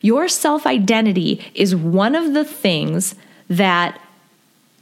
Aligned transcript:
Your 0.00 0.28
self 0.28 0.66
identity 0.66 1.40
is 1.54 1.74
one 1.74 2.14
of 2.14 2.34
the 2.34 2.44
things 2.44 3.14
that 3.48 4.00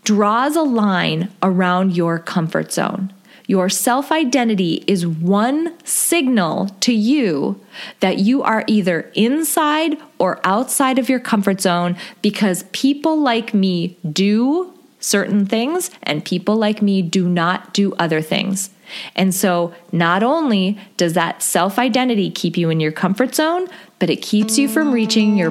draws 0.02 0.56
a 0.56 0.62
line 0.62 1.30
around 1.42 1.96
your 1.96 2.18
comfort 2.18 2.72
zone. 2.72 3.12
Your 3.46 3.68
self 3.68 4.10
identity 4.10 4.82
is 4.86 5.06
one 5.06 5.74
signal 5.84 6.68
to 6.80 6.92
you 6.92 7.60
that 8.00 8.18
you 8.18 8.42
are 8.42 8.64
either 8.66 9.12
inside 9.14 9.98
or 10.18 10.40
outside 10.44 10.98
of 10.98 11.08
your 11.08 11.20
comfort 11.20 11.60
zone 11.60 11.96
because 12.20 12.64
people 12.72 13.16
like 13.20 13.54
me 13.54 13.96
do 14.10 14.72
certain 14.98 15.46
things 15.46 15.90
and 16.02 16.24
people 16.24 16.56
like 16.56 16.80
me 16.80 17.02
do 17.02 17.28
not 17.28 17.72
do 17.74 17.92
other 17.94 18.22
things. 18.22 18.70
And 19.16 19.34
so, 19.34 19.74
not 19.92 20.22
only 20.22 20.78
does 20.96 21.12
that 21.14 21.42
self 21.42 21.78
identity 21.78 22.30
keep 22.30 22.56
you 22.56 22.70
in 22.70 22.80
your 22.80 22.92
comfort 22.92 23.34
zone, 23.34 23.68
but 23.98 24.10
it 24.10 24.22
keeps 24.22 24.58
you 24.58 24.68
from 24.68 24.92
reaching 24.92 25.36
your 25.36 25.50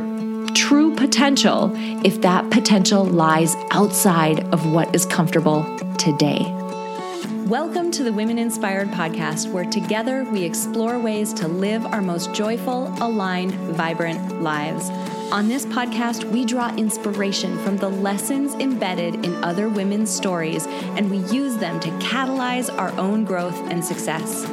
true 0.53 0.93
potential 0.95 1.71
if 2.05 2.21
that 2.21 2.49
potential 2.51 3.03
lies 3.05 3.55
outside 3.71 4.43
of 4.53 4.71
what 4.71 4.93
is 4.93 5.05
comfortable 5.05 5.63
today. 5.97 6.41
Welcome 7.47 7.91
to 7.91 8.03
the 8.03 8.13
Women 8.13 8.37
Inspired 8.37 8.87
podcast, 8.89 9.51
where 9.51 9.65
together 9.65 10.23
we 10.23 10.43
explore 10.43 10.97
ways 10.97 11.33
to 11.33 11.47
live 11.47 11.85
our 11.85 12.01
most 12.01 12.33
joyful, 12.33 12.87
aligned, 13.01 13.53
vibrant 13.75 14.41
lives. 14.41 14.89
On 15.33 15.47
this 15.47 15.65
podcast, 15.65 16.25
we 16.25 16.45
draw 16.45 16.69
inspiration 16.75 17.57
from 17.63 17.77
the 17.77 17.89
lessons 17.89 18.53
embedded 18.53 19.25
in 19.25 19.43
other 19.43 19.67
women's 19.67 20.11
stories, 20.11 20.67
and 20.67 21.09
we 21.09 21.17
use 21.35 21.57
them 21.57 21.79
to 21.79 21.89
catalyze 21.97 22.71
our 22.77 22.91
own 22.99 23.25
growth 23.25 23.59
and 23.71 23.83
success. 23.83 24.45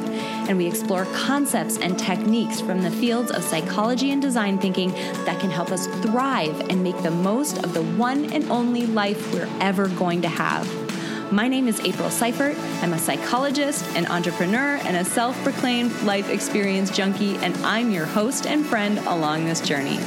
And 0.49 0.57
we 0.57 0.65
explore 0.65 1.05
concepts 1.13 1.77
and 1.77 1.99
techniques 1.99 2.61
from 2.61 2.81
the 2.81 2.89
fields 2.89 3.29
of 3.29 3.43
psychology 3.43 4.09
and 4.09 4.19
design 4.19 4.57
thinking 4.57 4.91
that 5.25 5.39
can 5.39 5.51
help 5.51 5.71
us 5.71 5.85
thrive 6.01 6.59
and 6.71 6.81
make 6.81 6.99
the 7.03 7.11
most 7.11 7.63
of 7.63 7.75
the 7.75 7.83
one 7.83 8.33
and 8.33 8.49
only 8.49 8.87
life 8.87 9.31
we're 9.31 9.47
ever 9.59 9.87
going 9.87 10.23
to 10.23 10.29
have. 10.29 10.67
My 11.31 11.47
name 11.47 11.67
is 11.67 11.79
April 11.81 12.09
Seifert. 12.09 12.57
I'm 12.81 12.93
a 12.93 12.99
psychologist, 12.99 13.85
an 13.95 14.07
entrepreneur, 14.07 14.79
and 14.83 14.97
a 14.97 15.05
self 15.05 15.41
proclaimed 15.43 15.91
life 16.01 16.27
experience 16.27 16.89
junkie, 16.89 17.37
and 17.37 17.55
I'm 17.57 17.91
your 17.91 18.07
host 18.07 18.47
and 18.47 18.65
friend 18.65 18.97
along 18.97 19.45
this 19.45 19.61
journey. 19.61 19.99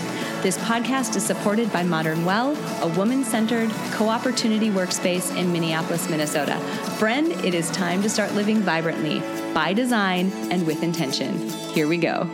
This 0.44 0.58
podcast 0.58 1.16
is 1.16 1.24
supported 1.24 1.72
by 1.72 1.84
Modern 1.84 2.26
Well, 2.26 2.54
a 2.82 2.88
woman 2.98 3.24
centered 3.24 3.70
co 3.92 4.10
opportunity 4.10 4.68
workspace 4.68 5.34
in 5.34 5.50
Minneapolis, 5.50 6.10
Minnesota. 6.10 6.58
Friend, 6.98 7.32
it 7.42 7.54
is 7.54 7.70
time 7.70 8.02
to 8.02 8.10
start 8.10 8.34
living 8.34 8.58
vibrantly, 8.58 9.20
by 9.54 9.72
design, 9.72 10.30
and 10.50 10.66
with 10.66 10.82
intention. 10.82 11.48
Here 11.70 11.88
we 11.88 11.96
go. 11.96 12.24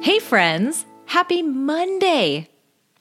Hey, 0.00 0.20
friends, 0.20 0.86
happy 1.06 1.42
Monday! 1.42 2.50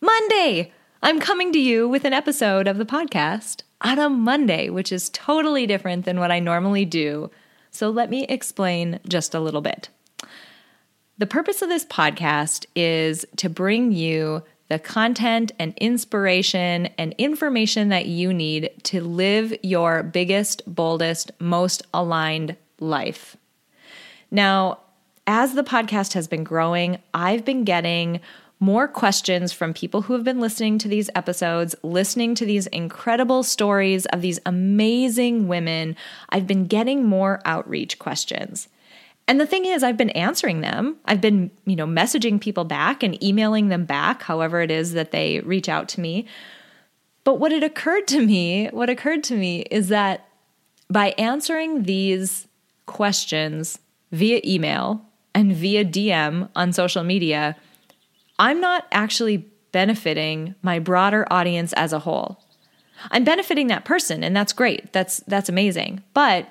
Monday! 0.01 0.71
I'm 1.03 1.19
coming 1.19 1.53
to 1.53 1.59
you 1.59 1.87
with 1.87 2.03
an 2.03 2.13
episode 2.13 2.67
of 2.67 2.79
the 2.79 2.85
podcast 2.85 3.61
on 3.81 3.99
a 3.99 4.09
Monday, 4.09 4.67
which 4.67 4.91
is 4.91 5.11
totally 5.11 5.67
different 5.67 6.05
than 6.05 6.19
what 6.19 6.31
I 6.31 6.39
normally 6.39 6.85
do. 6.85 7.29
So 7.69 7.91
let 7.91 8.09
me 8.09 8.25
explain 8.25 8.99
just 9.07 9.35
a 9.35 9.39
little 9.39 9.61
bit. 9.61 9.89
The 11.19 11.27
purpose 11.27 11.61
of 11.61 11.69
this 11.69 11.85
podcast 11.85 12.65
is 12.75 13.23
to 13.37 13.47
bring 13.47 13.91
you 13.91 14.43
the 14.69 14.79
content 14.79 15.51
and 15.59 15.75
inspiration 15.77 16.87
and 16.97 17.13
information 17.19 17.89
that 17.89 18.07
you 18.07 18.33
need 18.33 18.71
to 18.83 19.01
live 19.01 19.53
your 19.61 20.01
biggest, 20.01 20.63
boldest, 20.65 21.31
most 21.39 21.83
aligned 21.93 22.55
life. 22.79 23.37
Now, 24.31 24.79
as 25.27 25.53
the 25.53 25.63
podcast 25.63 26.13
has 26.13 26.27
been 26.27 26.43
growing, 26.43 26.97
I've 27.13 27.45
been 27.45 27.63
getting 27.63 28.19
more 28.59 28.87
questions 28.87 29.53
from 29.53 29.73
people 29.73 30.01
who 30.01 30.13
have 30.13 30.23
been 30.23 30.39
listening 30.39 30.79
to 30.79 30.87
these 30.87 31.11
episodes, 31.15 31.75
listening 31.83 32.33
to 32.35 32.45
these 32.45 32.65
incredible 32.67 33.43
stories 33.43 34.07
of 34.07 34.21
these 34.21 34.39
amazing 34.47 35.47
women. 35.47 35.95
I've 36.29 36.47
been 36.47 36.65
getting 36.65 37.05
more 37.05 37.39
outreach 37.45 37.99
questions. 37.99 38.67
And 39.27 39.39
the 39.39 39.47
thing 39.47 39.65
is, 39.65 39.83
I've 39.83 39.97
been 39.97 40.09
answering 40.11 40.61
them. 40.61 40.97
I've 41.05 41.21
been, 41.21 41.49
you 41.65 41.75
know, 41.75 41.87
messaging 41.87 42.41
people 42.41 42.65
back 42.65 43.03
and 43.03 43.21
emailing 43.23 43.69
them 43.69 43.85
back, 43.85 44.23
however 44.23 44.61
it 44.61 44.69
is 44.69 44.93
that 44.93 45.11
they 45.11 45.39
reach 45.41 45.69
out 45.69 45.87
to 45.89 46.01
me. 46.01 46.25
But 47.23 47.39
what 47.39 47.53
it 47.53 47.63
occurred 47.63 48.07
to 48.09 48.25
me, 48.25 48.67
what 48.67 48.89
occurred 48.89 49.23
to 49.25 49.35
me 49.35 49.61
is 49.71 49.87
that 49.87 50.27
by 50.89 51.15
answering 51.17 51.83
these 51.83 52.47
questions 52.85 53.79
via 54.11 54.41
email 54.43 55.05
and 55.33 55.53
via 55.53 55.85
DM 55.85 56.49
on 56.55 56.73
social 56.73 57.03
media, 57.03 57.55
I'm 58.39 58.59
not 58.59 58.87
actually 58.91 59.49
benefiting 59.71 60.55
my 60.61 60.79
broader 60.79 61.25
audience 61.31 61.73
as 61.73 61.93
a 61.93 61.99
whole. 61.99 62.43
I'm 63.11 63.23
benefiting 63.23 63.67
that 63.67 63.85
person 63.85 64.23
and 64.23 64.35
that's 64.35 64.53
great. 64.53 64.93
That's 64.93 65.17
that's 65.27 65.49
amazing. 65.49 66.03
But 66.13 66.47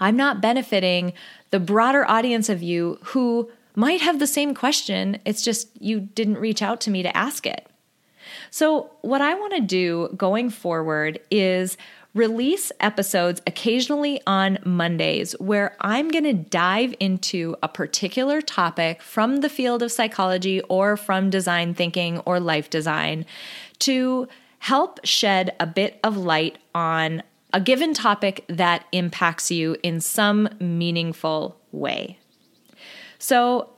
I'm 0.00 0.16
not 0.16 0.40
benefiting 0.40 1.12
the 1.50 1.60
broader 1.60 2.08
audience 2.08 2.48
of 2.48 2.62
you 2.62 2.98
who 3.04 3.50
might 3.74 4.00
have 4.00 4.18
the 4.18 4.26
same 4.26 4.54
question. 4.54 5.18
It's 5.24 5.42
just 5.42 5.70
you 5.80 6.00
didn't 6.00 6.38
reach 6.38 6.62
out 6.62 6.80
to 6.82 6.90
me 6.90 7.02
to 7.02 7.16
ask 7.16 7.46
it. 7.46 7.66
So, 8.50 8.90
what 9.02 9.20
I 9.20 9.34
want 9.34 9.54
to 9.54 9.60
do 9.60 10.14
going 10.16 10.50
forward 10.50 11.20
is 11.30 11.76
release 12.14 12.72
episodes 12.80 13.40
occasionally 13.46 14.20
on 14.26 14.58
Mondays 14.64 15.32
where 15.38 15.76
I'm 15.80 16.08
going 16.08 16.24
to 16.24 16.32
dive 16.32 16.94
into 16.98 17.54
a 17.62 17.68
particular 17.68 18.40
topic 18.40 19.02
from 19.02 19.36
the 19.36 19.48
field 19.48 19.82
of 19.82 19.92
psychology 19.92 20.60
or 20.62 20.96
from 20.96 21.30
design 21.30 21.74
thinking 21.74 22.18
or 22.20 22.40
life 22.40 22.70
design 22.70 23.26
to 23.80 24.26
help 24.58 24.98
shed 25.04 25.54
a 25.60 25.66
bit 25.66 26.00
of 26.02 26.16
light 26.16 26.58
on 26.74 27.22
a 27.52 27.60
given 27.60 27.94
topic 27.94 28.44
that 28.48 28.84
impacts 28.92 29.50
you 29.50 29.76
in 29.82 30.00
some 30.00 30.48
meaningful 30.60 31.58
way. 31.72 32.18
So, 33.18 33.70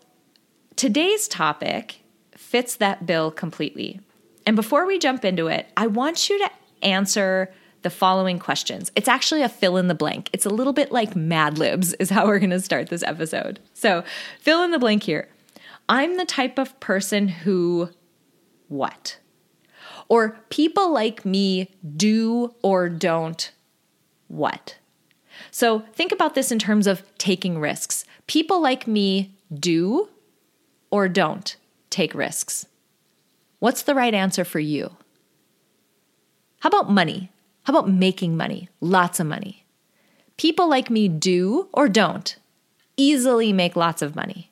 today's 0.76 1.28
topic 1.28 2.02
fits 2.36 2.76
that 2.76 3.06
bill 3.06 3.30
completely. 3.30 4.00
And 4.46 4.56
before 4.56 4.86
we 4.86 4.98
jump 4.98 5.24
into 5.24 5.46
it, 5.46 5.68
I 5.76 5.86
want 5.86 6.28
you 6.28 6.38
to 6.38 6.50
answer 6.82 7.52
the 7.82 7.90
following 7.90 8.38
questions. 8.38 8.90
It's 8.94 9.08
actually 9.08 9.42
a 9.42 9.48
fill 9.48 9.76
in 9.76 9.88
the 9.88 9.94
blank. 9.94 10.28
It's 10.32 10.44
a 10.44 10.50
little 10.50 10.72
bit 10.72 10.92
like 10.92 11.16
Mad 11.16 11.58
Libs, 11.58 11.94
is 11.94 12.10
how 12.10 12.26
we're 12.26 12.38
going 12.38 12.50
to 12.50 12.60
start 12.60 12.88
this 12.88 13.02
episode. 13.02 13.60
So, 13.72 14.04
fill 14.40 14.62
in 14.62 14.72
the 14.72 14.78
blank 14.78 15.04
here. 15.04 15.28
I'm 15.88 16.16
the 16.16 16.24
type 16.24 16.58
of 16.58 16.78
person 16.80 17.28
who 17.28 17.90
what? 18.68 19.18
Or 20.08 20.40
people 20.50 20.92
like 20.92 21.24
me 21.24 21.70
do 21.96 22.54
or 22.62 22.88
don't 22.88 23.50
what? 24.30 24.76
So 25.50 25.80
think 25.92 26.12
about 26.12 26.34
this 26.34 26.52
in 26.52 26.58
terms 26.58 26.86
of 26.86 27.02
taking 27.18 27.58
risks. 27.58 28.04
People 28.26 28.60
like 28.62 28.86
me 28.86 29.34
do 29.52 30.08
or 30.90 31.08
don't 31.08 31.56
take 31.90 32.14
risks. 32.14 32.66
What's 33.58 33.82
the 33.82 33.94
right 33.94 34.14
answer 34.14 34.44
for 34.44 34.60
you? 34.60 34.96
How 36.60 36.68
about 36.68 36.90
money? 36.90 37.30
How 37.64 37.72
about 37.72 37.90
making 37.90 38.36
money? 38.36 38.68
Lots 38.80 39.18
of 39.18 39.26
money. 39.26 39.64
People 40.36 40.68
like 40.68 40.90
me 40.90 41.08
do 41.08 41.68
or 41.72 41.88
don't 41.88 42.36
easily 42.96 43.52
make 43.52 43.76
lots 43.76 44.02
of 44.02 44.14
money. 44.14 44.50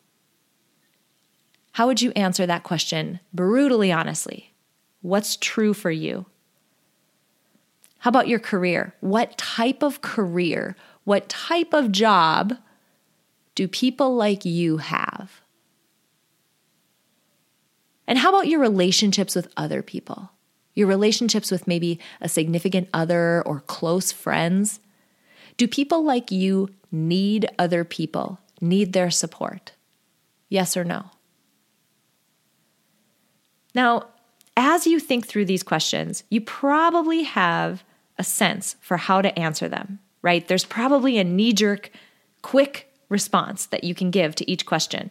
How 1.72 1.87
would 1.87 2.03
you 2.03 2.10
answer 2.16 2.47
that 2.47 2.65
question 2.65 3.21
brutally 3.33 3.93
honestly? 3.93 4.53
What's 5.03 5.37
true 5.37 5.72
for 5.72 5.91
you? 5.91 6.27
How 7.98 8.10
about 8.10 8.28
your 8.28 8.38
career? 8.38 8.94
What 9.00 9.36
type 9.36 9.82
of 9.82 10.00
career, 10.00 10.76
what 11.04 11.28
type 11.28 11.72
of 11.72 11.92
job 11.92 12.56
do 13.54 13.66
people 13.66 14.14
like 14.14 14.44
you 14.44 14.76
have? 14.78 15.41
And 18.06 18.19
how 18.19 18.31
about 18.31 18.47
your 18.47 18.60
relationships 18.60 19.34
with 19.34 19.53
other 19.56 19.83
people? 19.83 20.30
Your 20.74 20.86
relationships 20.86 21.50
with 21.50 21.66
maybe 21.66 21.98
a 22.21 22.28
significant 22.28 22.89
other 22.95 23.42
or 23.45 23.60
close 23.60 24.12
friends? 24.12 24.80
Do 25.56 25.66
people 25.66 26.04
like 26.04 26.30
you 26.30 26.71
need 26.92 27.47
other 27.59 27.84
people, 27.84 28.39
need 28.60 28.92
their 28.92 29.10
support? 29.10 29.72
Yes 30.48 30.77
or 30.77 30.84
no? 30.84 31.10
Now, 33.74 34.06
as 34.56 34.86
you 34.86 34.98
think 34.98 35.27
through 35.27 35.44
these 35.44 35.62
questions, 35.62 36.24
you 36.30 36.41
probably 36.41 37.24
have 37.24 37.84
a 38.18 38.24
sense 38.24 38.76
for 38.80 38.97
how 38.97 39.22
to 39.22 39.36
answer 39.38 39.68
them, 39.68 39.98
right? 40.22 40.47
There's 40.47 40.65
probably 40.65 41.18
a 41.18 41.24
knee 41.24 41.53
jerk, 41.53 41.91
quick 42.42 42.92
response 43.09 43.66
that 43.66 43.84
you 43.84 43.94
can 43.94 44.10
give 44.10 44.34
to 44.36 44.50
each 44.50 44.66
question. 44.66 45.10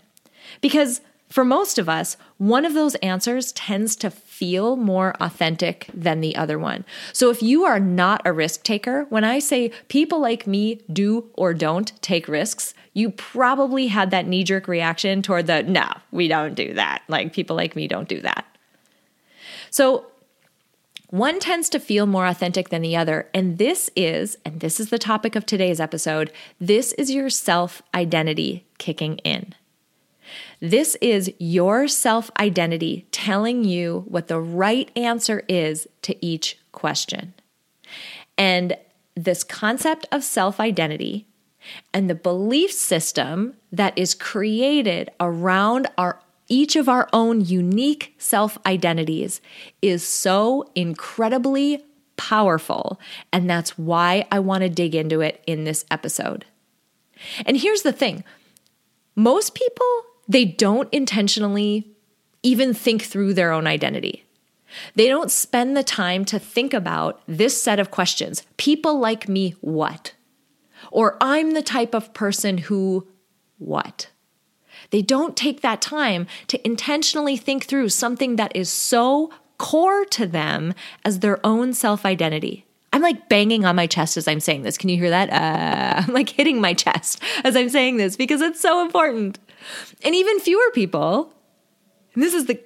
Because 0.62 1.01
for 1.30 1.44
most 1.44 1.77
of 1.77 1.89
us, 1.89 2.15
one 2.38 2.63
of 2.65 2.74
those 2.74 2.95
answers 2.95 3.51
tends 3.51 3.95
to 3.98 4.09
feel 4.09 4.77
more 4.77 5.13
authentic 5.19 5.89
than 5.94 6.21
the 6.21 6.36
other 6.36 6.57
one. 6.57 6.86
So 7.12 7.30
if 7.30 7.44
you 7.44 7.65
are 7.65 7.80
not 7.80 8.21
a 8.24 8.31
risk 8.31 8.63
taker, 8.63 9.06
when 9.09 9.24
I 9.24 9.39
say 9.39 9.71
people 9.89 10.19
like 10.19 10.48
me 10.48 10.81
do 10.92 11.30
or 11.33 11.54
don't 11.54 11.92
take 12.01 12.27
risks, 12.27 12.74
you 12.94 13.09
probably 13.09 13.88
had 13.88 14.12
that 14.12 14.25
knee 14.25 14.44
jerk 14.44 14.68
reaction 14.68 15.21
toward 15.21 15.48
the 15.48 15.63
no, 15.63 15.88
we 16.12 16.27
don't 16.27 16.56
do 16.56 16.74
that. 16.75 17.01
Like 17.07 17.33
people 17.33 17.56
like 17.56 17.75
me 17.75 17.88
don't 17.88 18.07
do 18.07 18.21
that. 18.21 18.45
So 19.69 20.06
one 21.09 21.39
tends 21.39 21.69
to 21.69 21.80
feel 21.80 22.06
more 22.06 22.25
authentic 22.25 22.69
than 22.69 22.81
the 22.81 22.95
other. 22.95 23.30
And 23.33 23.57
this 23.57 23.89
is, 23.95 24.38
and 24.44 24.59
this 24.59 24.80
is 24.80 24.89
the 24.89 25.00
topic 25.00 25.36
of 25.36 25.45
today's 25.45 25.80
episode, 25.80 26.31
this 26.59 26.94
is 26.94 27.12
your 27.12 27.30
self 27.30 27.81
identity 27.95 28.65
kicking 28.77 29.18
in. 29.19 29.56
This 30.59 30.95
is 31.01 31.31
your 31.39 31.88
self 31.88 32.30
identity 32.39 33.07
telling 33.12 33.63
you 33.63 34.04
what 34.07 34.27
the 34.27 34.39
right 34.39 34.92
answer 34.95 35.44
is 35.48 35.88
to 36.01 36.25
each 36.25 36.59
question. 36.71 37.33
And 38.38 38.77
this 39.15 39.44
concept 39.44 40.07
of 40.12 40.24
self 40.24 40.59
identity 40.59 41.27
and 41.94 42.09
the 42.09 42.15
belief 42.15 42.71
system 42.71 43.56
that 43.71 43.98
is 43.98 44.13
created 44.13 45.09
around 45.19 45.88
our 45.98 46.19
each 46.48 46.76
of 46.76 46.88
our 46.88 47.10
own 47.14 47.42
unique 47.42 48.16
self 48.18 48.58
identities 48.66 49.42
is 49.82 50.06
so 50.08 50.70
incredibly 50.76 51.84
powerful. 52.16 53.00
And 53.32 53.50
that's 53.50 53.78
why 53.78 54.28
I 54.32 54.40
want 54.40 54.64
to 54.64 54.70
dig 54.70 54.96
into 54.96 55.22
it 55.22 55.44
in 55.46 55.64
this 55.64 55.86
episode. 55.92 56.46
And 57.46 57.58
here's 57.58 57.82
the 57.82 57.94
thing 57.94 58.24
most 59.16 59.56
people 59.56 59.86
they 60.28 60.46
don't 60.46 60.92
intentionally 60.94 61.90
even 62.44 62.74
think 62.74 63.04
through 63.04 63.34
their 63.34 63.52
own 63.52 63.68
identity. 63.68 64.24
They 64.96 65.08
don't 65.08 65.32
spend 65.32 65.76
the 65.76 65.84
time 65.84 66.26
to 66.26 66.40
think 66.40 66.74
about 66.74 67.22
this 67.28 67.62
set 67.62 67.80
of 67.80 67.90
questions. 67.92 68.44
People 68.58 69.00
like 69.00 69.30
me, 69.30 69.56
what? 69.62 70.14
Or 70.92 71.18
I'm 71.22 71.52
the 71.52 71.64
type 71.64 71.94
of 71.96 72.14
person 72.14 72.58
who, 72.58 73.08
what? 73.58 74.10
They 74.92 75.01
don't 75.01 75.36
take 75.36 75.62
that 75.62 75.81
time 75.81 76.28
to 76.48 76.66
intentionally 76.66 77.38
think 77.38 77.66
through 77.66 77.89
something 77.89 78.36
that 78.38 78.56
is 78.56 78.69
so 78.69 79.31
core 79.57 80.06
to 80.06 80.25
them 80.25 80.74
as 81.04 81.19
their 81.19 81.45
own 81.45 81.74
self 81.74 82.06
identity. 82.06 82.66
I'm 82.94 83.01
like 83.01 83.30
banging 83.30 83.66
on 83.66 83.75
my 83.75 83.86
chest 83.86 84.18
as 84.18 84.28
I'm 84.28 84.39
saying 84.39 84.63
this. 84.63 84.78
Can 84.78 84.89
you 84.89 84.98
hear 84.98 85.10
that? 85.10 85.30
Uh, 85.30 86.01
I'm 86.07 86.13
like 86.13 86.30
hitting 86.30 86.62
my 86.62 86.74
chest 86.74 87.22
as 87.44 87.56
I'm 87.56 87.69
saying 87.69 87.98
this 87.98 88.16
because 88.16 88.42
it's 88.42 88.62
so 88.62 88.81
important. 88.84 89.39
And 90.04 90.16
even 90.16 90.39
fewer 90.39 90.72
people, 90.72 91.33
and 92.13 92.24
this 92.24 92.33
is 92.33 92.45
the 92.45 92.62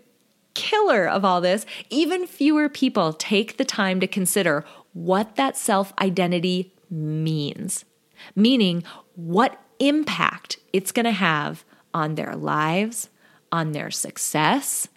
killer 0.54 1.08
of 1.08 1.26
all 1.26 1.42
this, 1.42 1.66
even 1.90 2.28
fewer 2.28 2.70
people 2.70 3.14
take 3.14 3.58
the 3.58 3.66
time 3.66 4.00
to 4.00 4.08
consider 4.08 4.66
what 4.94 5.36
that 5.38 5.58
self 5.58 5.94
identity 6.00 6.74
means, 6.90 7.86
meaning 8.36 8.84
what 9.16 9.60
impact 9.80 10.60
it's 10.74 10.92
going 10.92 11.06
to 11.06 11.12
have 11.12 11.66
on 11.94 12.16
their 12.16 12.36
lives, 12.36 13.10
on 13.52 13.72
their 13.72 13.92
success, 13.92 14.88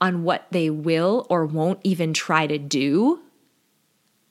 on 0.00 0.22
what 0.22 0.46
they 0.50 0.70
will 0.70 1.26
or 1.30 1.46
won't 1.46 1.80
even 1.82 2.12
try 2.12 2.46
to 2.46 2.58
do. 2.58 3.20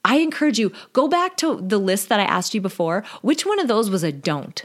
I 0.06 0.18
encourage 0.18 0.60
you, 0.60 0.72
go 0.92 1.08
back 1.08 1.38
to 1.38 1.62
the 1.62 1.78
list 1.78 2.10
that 2.10 2.20
I 2.20 2.26
asked 2.26 2.54
you 2.54 2.62
before. 2.62 3.04
Which 3.22 3.46
one 3.46 3.60
of 3.60 3.68
those 3.68 3.90
was 3.90 4.04
a 4.04 4.12
don't? 4.12 4.64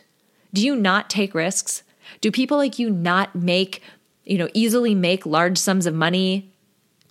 Do 0.52 0.64
you 0.64 0.74
not 0.74 1.10
take 1.10 1.34
risks? 1.34 1.82
Do 2.20 2.30
people 2.30 2.56
like 2.56 2.78
you 2.78 2.90
not 2.90 3.34
make, 3.34 3.82
you 4.24 4.38
know, 4.38 4.48
easily 4.54 4.94
make 4.94 5.26
large 5.26 5.58
sums 5.58 5.86
of 5.86 5.94
money? 5.94 6.52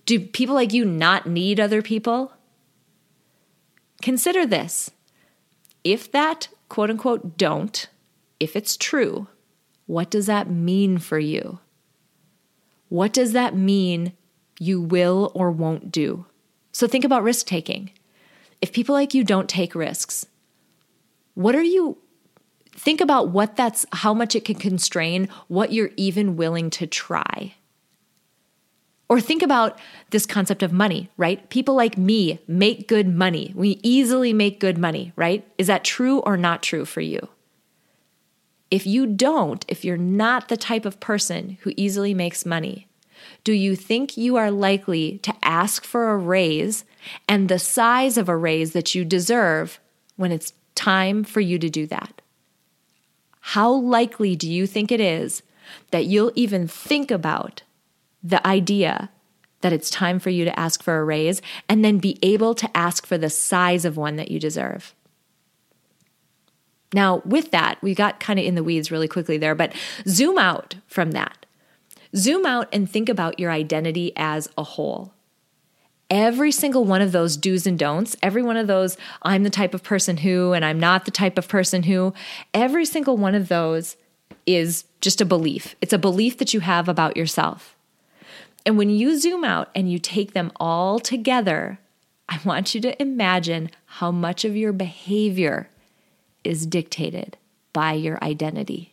Do 0.06 0.20
people 0.20 0.54
like 0.54 0.72
you 0.72 0.84
not 0.84 1.26
need 1.26 1.60
other 1.60 1.82
people? 1.82 2.32
Consider 4.02 4.46
this. 4.46 4.90
If 5.84 6.10
that 6.12 6.48
quote 6.68 6.90
unquote 6.90 7.38
don't, 7.38 7.88
if 8.38 8.54
it's 8.54 8.76
true, 8.76 9.28
what 9.88 10.10
does 10.10 10.26
that 10.26 10.48
mean 10.48 10.98
for 10.98 11.18
you? 11.18 11.58
What 12.88 13.12
does 13.12 13.32
that 13.32 13.56
mean 13.56 14.12
you 14.60 14.80
will 14.80 15.32
or 15.34 15.50
won't 15.50 15.90
do? 15.90 16.26
So 16.70 16.86
think 16.86 17.04
about 17.04 17.24
risk 17.24 17.46
taking. 17.46 17.90
If 18.62 18.72
people 18.72 18.94
like 18.94 19.14
you 19.14 19.24
don't 19.24 19.48
take 19.48 19.74
risks, 19.74 20.26
what 21.34 21.56
are 21.56 21.62
you 21.62 21.98
think 22.78 23.00
about 23.00 23.30
what 23.30 23.56
that's 23.56 23.84
how 23.92 24.14
much 24.14 24.36
it 24.36 24.44
can 24.44 24.54
constrain 24.54 25.28
what 25.48 25.72
you're 25.72 25.90
even 25.96 26.36
willing 26.36 26.70
to 26.70 26.86
try. 26.86 27.54
Or 29.08 29.20
think 29.20 29.42
about 29.42 29.78
this 30.10 30.26
concept 30.26 30.62
of 30.62 30.70
money, 30.70 31.10
right? 31.16 31.48
People 31.48 31.74
like 31.74 31.96
me 31.96 32.40
make 32.46 32.86
good 32.86 33.08
money. 33.08 33.52
We 33.56 33.80
easily 33.82 34.34
make 34.34 34.60
good 34.60 34.76
money, 34.76 35.12
right? 35.16 35.46
Is 35.56 35.66
that 35.66 35.82
true 35.82 36.18
or 36.20 36.36
not 36.36 36.62
true 36.62 36.84
for 36.84 37.00
you? 37.00 37.28
If 38.70 38.86
you 38.86 39.06
don't, 39.06 39.64
if 39.68 39.84
you're 39.84 39.96
not 39.96 40.48
the 40.48 40.56
type 40.56 40.84
of 40.84 41.00
person 41.00 41.58
who 41.62 41.72
easily 41.76 42.14
makes 42.14 42.44
money, 42.44 42.86
do 43.44 43.52
you 43.52 43.74
think 43.74 44.16
you 44.16 44.36
are 44.36 44.50
likely 44.50 45.18
to 45.18 45.34
ask 45.42 45.84
for 45.84 46.10
a 46.10 46.18
raise 46.18 46.84
and 47.28 47.48
the 47.48 47.58
size 47.58 48.18
of 48.18 48.28
a 48.28 48.36
raise 48.36 48.72
that 48.72 48.94
you 48.94 49.04
deserve 49.04 49.80
when 50.16 50.32
it's 50.32 50.52
time 50.74 51.24
for 51.24 51.40
you 51.40 51.58
to 51.58 51.70
do 51.70 51.86
that? 51.86 52.20
how 53.52 53.72
likely 53.72 54.36
do 54.36 54.50
you 54.50 54.66
think 54.66 54.92
it 54.92 55.00
is 55.00 55.42
that 55.90 56.04
you'll 56.04 56.32
even 56.34 56.68
think 56.68 57.10
about 57.10 57.62
the 58.22 58.46
idea 58.46 59.08
that 59.62 59.72
it's 59.72 59.88
time 59.88 60.18
for 60.18 60.28
you 60.28 60.44
to 60.44 60.58
ask 60.58 60.82
for 60.82 60.98
a 60.98 61.04
raise 61.04 61.40
and 61.66 61.82
then 61.82 61.96
be 61.96 62.18
able 62.20 62.54
to 62.54 62.76
ask 62.76 63.06
for 63.06 63.16
the 63.16 63.30
size 63.30 63.86
of 63.86 63.96
one 63.96 64.16
that 64.16 64.30
you 64.30 64.38
deserve? 64.38 64.94
Now, 66.92 67.22
with 67.24 67.50
that, 67.50 67.78
we 67.82 67.94
got 67.94 68.20
kind 68.20 68.38
of 68.38 68.44
in 68.44 68.54
the 68.54 68.64
weeds 68.64 68.90
really 68.90 69.08
quickly 69.08 69.36
there, 69.36 69.54
but 69.54 69.74
zoom 70.06 70.38
out 70.38 70.76
from 70.86 71.10
that. 71.12 71.46
Zoom 72.16 72.46
out 72.46 72.68
and 72.72 72.90
think 72.90 73.08
about 73.08 73.38
your 73.38 73.50
identity 73.50 74.12
as 74.16 74.48
a 74.56 74.62
whole 74.62 75.12
every 76.10 76.50
single 76.50 76.84
one 76.84 77.02
of 77.02 77.12
those 77.12 77.36
do's 77.36 77.66
and 77.66 77.78
don'ts, 77.78 78.16
every 78.22 78.42
one 78.42 78.56
of 78.56 78.66
those, 78.66 78.96
I'm 79.22 79.42
the 79.42 79.50
type 79.50 79.74
of 79.74 79.82
person 79.82 80.18
who, 80.18 80.52
and 80.52 80.64
I'm 80.64 80.80
not 80.80 81.04
the 81.04 81.10
type 81.10 81.38
of 81.38 81.48
person 81.48 81.84
who, 81.84 82.14
every 82.54 82.84
single 82.84 83.16
one 83.16 83.34
of 83.34 83.48
those 83.48 83.96
is 84.46 84.84
just 85.00 85.20
a 85.20 85.26
belief. 85.26 85.74
It's 85.80 85.92
a 85.92 85.98
belief 85.98 86.38
that 86.38 86.54
you 86.54 86.60
have 86.60 86.88
about 86.88 87.16
yourself. 87.16 87.76
And 88.64 88.78
when 88.78 88.90
you 88.90 89.18
zoom 89.18 89.44
out 89.44 89.68
and 89.74 89.90
you 89.90 89.98
take 89.98 90.32
them 90.32 90.50
all 90.56 90.98
together, 90.98 91.78
I 92.28 92.40
want 92.44 92.74
you 92.74 92.80
to 92.82 93.00
imagine 93.00 93.70
how 93.84 94.10
much 94.10 94.44
of 94.44 94.56
your 94.56 94.72
behavior 94.72 95.68
is 96.44 96.66
dictated 96.66 97.36
by 97.72 97.92
your 97.92 98.22
identity. 98.22 98.92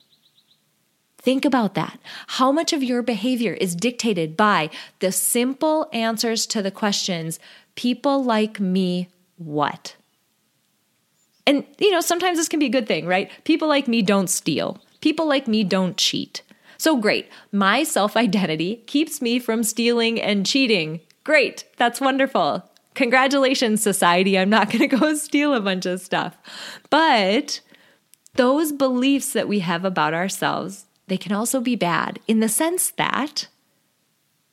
Think 1.18 1.44
about 1.44 1.74
that. 1.74 2.00
How 2.28 2.52
much 2.52 2.72
of 2.72 2.84
your 2.84 3.02
behavior 3.02 3.54
is 3.54 3.76
dictated 3.76 4.38
by 4.38 4.70
the 5.00 5.12
simple 5.12 5.90
answers 5.92 6.46
to 6.48 6.62
the 6.62 6.72
questions 6.72 7.40
people 7.76 8.24
like 8.24 8.60
me, 8.60 9.10
what? 9.38 9.96
And, 11.48 11.66
you 11.80 11.92
know, 11.92 12.02
sometimes 12.02 12.38
this 12.38 12.48
can 12.48 12.60
be 12.60 12.68
a 12.68 12.70
good 12.70 12.88
thing, 12.88 13.06
right? 13.06 13.30
People 13.44 13.68
like 13.68 13.88
me 13.88 14.02
don't 14.02 14.30
steal, 14.30 14.80
people 15.02 15.28
like 15.28 15.48
me 15.48 15.64
don't 15.64 15.98
cheat. 15.98 16.42
So 16.78 16.98
great. 16.98 17.28
My 17.52 17.84
self 17.84 18.16
identity 18.16 18.84
keeps 18.86 19.22
me 19.22 19.40
from 19.40 19.64
stealing 19.64 20.22
and 20.22 20.46
cheating. 20.46 21.02
Great. 21.24 21.66
That's 21.78 22.02
wonderful. 22.02 22.70
Congratulations, 22.96 23.84
society. 23.84 24.38
I'm 24.38 24.50
not 24.50 24.70
going 24.72 24.90
to 24.90 24.98
go 24.98 25.14
steal 25.16 25.54
a 25.54 25.62
bunch 25.62 25.86
of 25.86 26.02
stuff. 26.02 26.38
But 26.90 27.62
those 28.34 28.72
beliefs 28.72 29.34
that 29.34 29.48
we 29.48 29.60
have 29.60 29.86
about 29.86 30.14
ourselves 30.14 30.86
they 31.08 31.18
can 31.18 31.32
also 31.32 31.60
be 31.60 31.76
bad 31.76 32.20
in 32.28 32.40
the 32.40 32.50
sense 32.50 32.92
that 32.92 33.48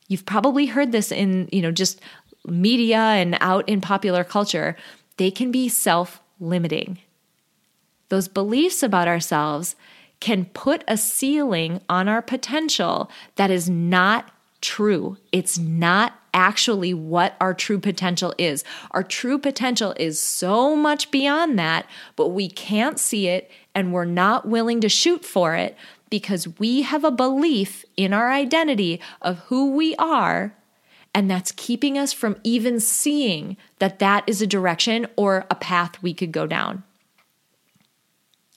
you've 0.07 0.25
probably 0.25 0.67
heard 0.67 0.91
this 0.91 1.11
in, 1.11 1.49
you 1.51 1.61
know, 1.61 1.71
just 1.71 1.99
media 2.45 2.99
and 2.99 3.37
out 3.41 3.67
in 3.67 3.81
popular 3.81 4.23
culture. 4.23 4.75
They 5.17 5.31
can 5.31 5.51
be 5.51 5.69
self 5.69 6.21
limiting. 6.39 6.99
Those 8.09 8.27
beliefs 8.27 8.83
about 8.83 9.07
ourselves 9.07 9.75
can 10.19 10.45
put 10.45 10.83
a 10.87 10.97
ceiling 10.97 11.81
on 11.89 12.07
our 12.07 12.21
potential 12.21 13.09
that 13.35 13.49
is 13.49 13.69
not 13.69 14.29
true. 14.63 15.17
It's 15.31 15.59
not 15.59 16.13
actually 16.33 16.93
what 16.93 17.35
our 17.39 17.53
true 17.53 17.79
potential 17.79 18.33
is. 18.39 18.63
Our 18.91 19.03
true 19.03 19.37
potential 19.37 19.93
is 19.97 20.19
so 20.19 20.75
much 20.75 21.11
beyond 21.11 21.59
that, 21.59 21.85
but 22.15 22.29
we 22.29 22.49
can't 22.49 22.99
see 22.99 23.27
it 23.27 23.51
and 23.75 23.93
we're 23.93 24.05
not 24.05 24.47
willing 24.47 24.81
to 24.81 24.89
shoot 24.89 25.23
for 25.23 25.53
it 25.53 25.77
because 26.09 26.57
we 26.57 26.83
have 26.83 27.03
a 27.03 27.11
belief 27.11 27.85
in 27.97 28.13
our 28.13 28.31
identity 28.31 28.99
of 29.21 29.39
who 29.39 29.71
we 29.71 29.95
are 29.97 30.55
and 31.13 31.29
that's 31.29 31.51
keeping 31.51 31.97
us 31.97 32.11
from 32.11 32.37
even 32.43 32.79
seeing 32.79 33.57
that 33.77 33.99
that 33.99 34.23
is 34.25 34.41
a 34.41 34.47
direction 34.47 35.05
or 35.15 35.45
a 35.51 35.55
path 35.55 36.01
we 36.01 36.13
could 36.13 36.31
go 36.31 36.47
down. 36.47 36.83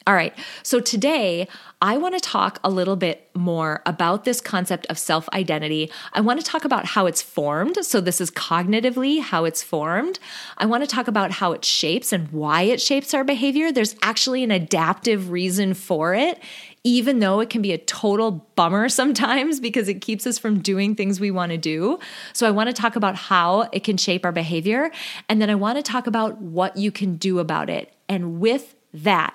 All 0.08 0.14
right, 0.14 0.32
so 0.62 0.78
today 0.78 1.48
I 1.82 1.96
want 1.96 2.14
to 2.14 2.20
talk 2.20 2.60
a 2.62 2.70
little 2.70 2.94
bit 2.94 3.28
more 3.34 3.82
about 3.86 4.25
this 4.25 4.40
concept 4.40 4.86
of 4.86 5.00
self 5.00 5.28
identity. 5.30 5.90
I 6.12 6.20
want 6.20 6.38
to 6.38 6.46
talk 6.46 6.64
about 6.64 6.84
how 6.84 7.06
it's 7.06 7.20
formed. 7.20 7.84
So, 7.84 8.00
this 8.00 8.20
is 8.20 8.30
cognitively 8.30 9.20
how 9.20 9.44
it's 9.44 9.64
formed. 9.64 10.20
I 10.58 10.66
want 10.66 10.84
to 10.84 10.86
talk 10.86 11.08
about 11.08 11.32
how 11.32 11.50
it 11.50 11.64
shapes 11.64 12.12
and 12.12 12.30
why 12.30 12.62
it 12.62 12.80
shapes 12.80 13.14
our 13.14 13.25
behavior. 13.25 13.72
There's 13.72 13.96
actually 14.00 14.44
an 14.44 14.52
adaptive 14.52 15.30
reason 15.32 15.75
for 15.75 16.14
it, 16.14 16.40
even 16.84 17.18
though 17.18 17.40
it 17.40 17.50
can 17.50 17.60
be 17.60 17.72
a 17.72 17.78
total 17.78 18.46
bummer 18.54 18.88
sometimes 19.00 19.58
because 19.58 19.88
it 19.88 20.00
keeps 20.00 20.25
us 20.25 20.38
from 20.38 20.60
doing 20.60 20.94
things 20.94 21.18
we 21.18 21.32
want 21.32 21.50
to 21.50 21.58
do. 21.58 21.98
So, 22.32 22.46
I 22.46 22.52
want 22.52 22.68
to 22.68 22.80
talk 22.80 22.94
about 22.94 23.16
how 23.16 23.62
it 23.72 23.82
can 23.82 23.96
shape 23.96 24.25
our 24.25 24.30
behavior. 24.30 24.92
And 25.28 25.42
then 25.42 25.50
I 25.50 25.56
want 25.56 25.78
to 25.78 25.82
talk 25.82 26.06
about 26.06 26.40
what 26.40 26.76
you 26.76 26.92
can 26.92 27.16
do 27.16 27.40
about 27.40 27.68
it. 27.68 27.92
And 28.08 28.38
with 28.38 28.76
that, 28.94 29.34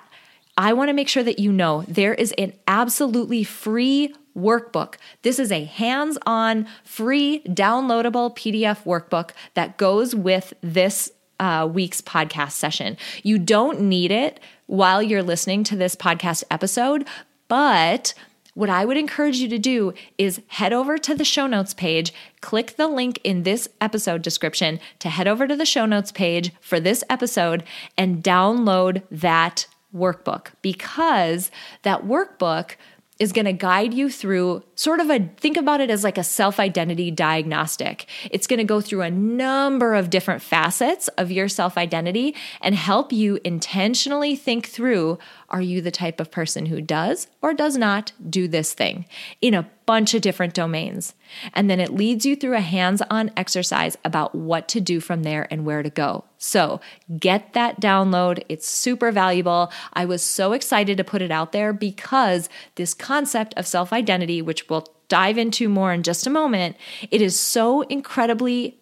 I 0.56 0.74
want 0.74 0.88
to 0.88 0.94
make 0.94 1.08
sure 1.08 1.22
that 1.22 1.38
you 1.38 1.50
know 1.50 1.84
there 1.88 2.14
is 2.14 2.32
an 2.32 2.52
absolutely 2.68 3.42
free 3.42 4.14
workbook. 4.36 4.94
This 5.22 5.38
is 5.38 5.50
a 5.50 5.64
hands 5.64 6.18
on, 6.26 6.66
free, 6.84 7.42
downloadable 7.44 8.36
PDF 8.36 8.84
workbook 8.84 9.30
that 9.54 9.76
goes 9.78 10.14
with 10.14 10.52
this 10.60 11.10
uh, 11.40 11.68
week's 11.72 12.00
podcast 12.00 12.52
session. 12.52 12.96
You 13.22 13.38
don't 13.38 13.80
need 13.80 14.10
it 14.10 14.40
while 14.66 15.02
you're 15.02 15.22
listening 15.22 15.64
to 15.64 15.76
this 15.76 15.96
podcast 15.96 16.44
episode, 16.50 17.06
but 17.48 18.14
what 18.54 18.68
I 18.68 18.84
would 18.84 18.98
encourage 18.98 19.38
you 19.38 19.48
to 19.48 19.58
do 19.58 19.94
is 20.18 20.42
head 20.48 20.74
over 20.74 20.98
to 20.98 21.14
the 21.14 21.24
show 21.24 21.46
notes 21.46 21.72
page, 21.72 22.12
click 22.42 22.76
the 22.76 22.86
link 22.86 23.18
in 23.24 23.42
this 23.42 23.68
episode 23.80 24.20
description 24.20 24.78
to 24.98 25.08
head 25.08 25.26
over 25.26 25.46
to 25.46 25.56
the 25.56 25.64
show 25.64 25.86
notes 25.86 26.12
page 26.12 26.52
for 26.60 26.78
this 26.78 27.02
episode 27.08 27.64
and 27.96 28.22
download 28.22 29.02
that 29.10 29.66
workbook 29.94 30.48
because 30.62 31.50
that 31.82 32.04
workbook 32.04 32.76
is 33.18 33.32
going 33.32 33.44
to 33.44 33.52
guide 33.52 33.94
you 33.94 34.10
through 34.10 34.64
sort 34.74 34.98
of 34.98 35.08
a 35.08 35.20
think 35.36 35.56
about 35.56 35.80
it 35.80 35.90
as 35.90 36.02
like 36.02 36.18
a 36.18 36.24
self 36.24 36.58
identity 36.58 37.10
diagnostic. 37.10 38.06
It's 38.32 38.48
going 38.48 38.58
to 38.58 38.64
go 38.64 38.80
through 38.80 39.02
a 39.02 39.10
number 39.10 39.94
of 39.94 40.10
different 40.10 40.42
facets 40.42 41.06
of 41.18 41.30
your 41.30 41.48
self 41.48 41.78
identity 41.78 42.34
and 42.60 42.74
help 42.74 43.12
you 43.12 43.38
intentionally 43.44 44.34
think 44.34 44.66
through 44.66 45.18
are 45.52 45.60
you 45.60 45.80
the 45.80 45.90
type 45.90 46.18
of 46.18 46.30
person 46.30 46.66
who 46.66 46.80
does 46.80 47.28
or 47.42 47.52
does 47.52 47.76
not 47.76 48.12
do 48.28 48.48
this 48.48 48.72
thing 48.72 49.04
in 49.40 49.54
a 49.54 49.68
bunch 49.86 50.14
of 50.14 50.22
different 50.22 50.54
domains? 50.54 51.14
And 51.52 51.68
then 51.68 51.78
it 51.78 51.92
leads 51.92 52.24
you 52.24 52.34
through 52.34 52.56
a 52.56 52.60
hands 52.60 53.02
on 53.10 53.30
exercise 53.36 53.96
about 54.04 54.34
what 54.34 54.66
to 54.68 54.80
do 54.80 54.98
from 54.98 55.22
there 55.22 55.46
and 55.50 55.64
where 55.64 55.82
to 55.82 55.90
go. 55.90 56.24
So 56.38 56.80
get 57.18 57.52
that 57.52 57.80
download. 57.80 58.42
It's 58.48 58.66
super 58.66 59.12
valuable. 59.12 59.70
I 59.92 60.06
was 60.06 60.22
so 60.22 60.52
excited 60.52 60.96
to 60.96 61.04
put 61.04 61.22
it 61.22 61.30
out 61.30 61.52
there 61.52 61.72
because 61.72 62.48
this 62.76 62.94
concept 62.94 63.54
of 63.56 63.66
self 63.66 63.92
identity, 63.92 64.42
which 64.42 64.68
we'll 64.68 64.88
dive 65.08 65.36
into 65.36 65.68
more 65.68 65.92
in 65.92 66.02
just 66.02 66.26
a 66.26 66.30
moment, 66.30 66.76
it 67.10 67.20
is 67.20 67.38
so 67.38 67.82
incredibly 67.82 68.78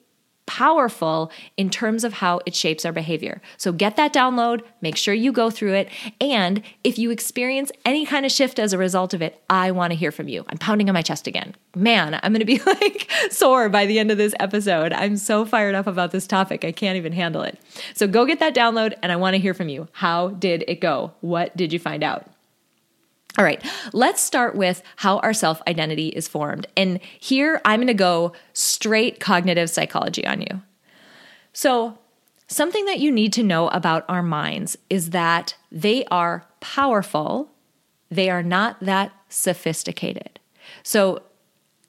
powerful 0.51 1.31
in 1.57 1.71
terms 1.71 2.03
of 2.03 2.15
how 2.15 2.41
it 2.45 2.57
shapes 2.57 2.85
our 2.85 2.91
behavior. 2.93 3.41
So 3.57 3.71
get 3.71 3.95
that 3.95 4.13
download, 4.13 4.63
make 4.81 4.97
sure 4.97 5.15
you 5.15 5.31
go 5.31 5.49
through 5.49 5.75
it. 5.75 5.89
And 6.21 6.63
if 6.83 6.99
you 6.99 7.13
experience 7.13 7.71
any 7.85 8.05
kind 8.05 8.27
of 8.27 8.33
shift 8.33 8.59
as 8.59 8.73
a 8.73 8.79
result 8.79 9.15
of 9.15 9.23
it, 9.23 9.41
I 9.49 9.71
want 9.71 9.93
to 9.93 9.97
hear 9.97 10.11
from 10.11 10.27
you. 10.27 10.45
I'm 10.49 10.59
pounding 10.59 10.89
on 10.89 10.95
my 10.95 11.03
chest 11.03 11.29
again. 11.29 11.55
Man, 11.77 12.19
I'm 12.21 12.33
going 12.33 12.41
to 12.41 12.45
be 12.45 12.59
like 12.67 13.09
sore 13.31 13.69
by 13.69 13.87
the 13.87 14.01
end 14.01 14.11
of 14.11 14.19
this 14.19 14.35
episode. 14.41 14.93
I'm 14.93 15.17
so 15.17 15.45
fired 15.45 15.77
up 15.77 15.87
about 15.87 16.11
this 16.11 16.27
topic. 16.27 16.65
I 16.65 16.73
can't 16.73 16.97
even 16.97 17.13
handle 17.13 17.43
it. 17.43 17.57
So 17.95 18.09
go 18.09 18.27
get 18.27 18.41
that 18.41 18.53
download 18.53 18.95
and 19.05 19.13
I 19.13 19.17
want 19.17 19.35
to 19.35 19.39
hear 19.39 19.55
from 19.55 19.69
you. 19.69 19.87
How 19.93 20.31
did 20.31 20.65
it 20.67 20.81
go? 20.81 21.13
What 21.21 21.57
did 21.57 21.73
you 21.73 21.79
find 21.79 22.03
out? 22.03 22.27
All 23.41 23.45
right, 23.45 23.65
let's 23.95 24.21
start 24.21 24.55
with 24.55 24.83
how 24.97 25.17
our 25.21 25.33
self 25.33 25.63
identity 25.67 26.09
is 26.09 26.29
formed. 26.29 26.67
And 26.77 27.01
here 27.19 27.59
I'm 27.65 27.79
going 27.79 27.87
to 27.87 27.95
go 27.95 28.35
straight 28.53 29.19
cognitive 29.19 29.71
psychology 29.71 30.27
on 30.27 30.43
you. 30.43 30.61
So, 31.55 31.97
something 32.49 32.85
that 32.85 32.99
you 32.99 33.11
need 33.11 33.33
to 33.33 33.43
know 33.43 33.69
about 33.69 34.05
our 34.11 34.23
minds 34.23 34.77
is 34.91 35.09
that 35.11 35.55
they 35.73 36.05
are 36.11 36.45
powerful, 36.61 37.51
they 38.11 38.29
are 38.29 38.43
not 38.43 38.79
that 38.81 39.11
sophisticated. 39.31 40.39
So, 40.83 41.23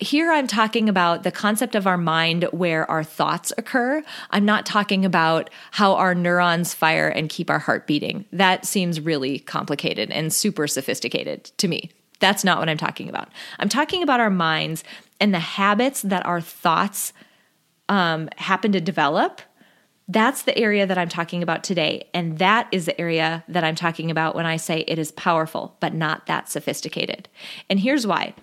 here 0.02 0.32
I'm 0.32 0.48
talking 0.48 0.90
about 0.90 1.22
the 1.22 1.32
concept 1.32 1.76
of 1.76 1.86
our 1.86 1.98
mind 1.98 2.46
where 2.52 2.90
our 2.90 3.04
thoughts 3.04 3.54
occur. 3.58 4.04
I'm 4.32 4.46
not 4.46 4.66
talking 4.66 5.06
about 5.06 5.52
how 5.70 5.94
our 5.94 6.16
neurons 6.16 6.74
fire 6.74 7.08
and 7.08 7.30
keep 7.30 7.52
our 7.52 7.60
heart 7.60 7.86
beating. 7.86 8.26
That 8.34 8.66
seems 8.66 9.00
really 9.00 9.40
complicated 9.40 10.10
and 10.10 10.34
super 10.34 10.66
sophisticated 10.66 11.46
to 11.58 11.68
me. 11.68 11.92
That's 12.20 12.44
not 12.44 12.58
what 12.58 12.68
I'm 12.68 12.78
talking 12.78 13.10
about. 13.10 13.30
I'm 13.60 13.70
talking 13.70 14.02
about 14.02 14.20
our 14.20 14.30
minds 14.32 14.84
and 15.20 15.34
the 15.34 15.40
habits 15.40 16.02
that 16.02 16.26
our 16.26 16.42
thoughts 16.42 17.14
um, 17.88 18.28
happen 18.38 18.72
to 18.72 18.82
develop. 18.82 19.42
That's 20.08 20.42
the 20.42 20.58
area 20.58 20.88
that 20.88 20.98
I'm 20.98 21.10
talking 21.10 21.44
about 21.44 21.64
today. 21.64 22.10
And 22.14 22.40
that 22.40 22.68
is 22.72 22.86
the 22.86 23.00
area 23.00 23.44
that 23.48 23.64
I'm 23.64 23.76
talking 23.76 24.10
about 24.10 24.36
when 24.36 24.48
I 24.48 24.58
say 24.58 24.80
it 24.88 24.98
is 24.98 25.12
powerful, 25.12 25.78
but 25.80 25.94
not 25.94 26.26
that 26.26 26.50
sophisticated. 26.50 27.30
And 27.70 27.80
here's 27.80 28.08
why 28.08 28.34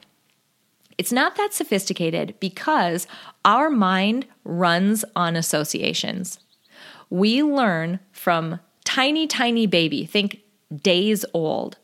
it's 0.99 1.13
not 1.13 1.37
that 1.37 1.55
sophisticated 1.55 2.35
because 2.41 3.07
our 3.45 3.71
mind 3.71 4.27
runs 4.45 5.05
on 5.15 5.37
associations. 5.37 6.41
We 7.09 7.43
learn 7.43 8.01
from 8.13 8.59
tiny, 8.85 9.27
tiny 9.27 9.67
baby, 9.67 10.05
think 10.05 10.41
days 10.75 11.25
old. 11.33 11.79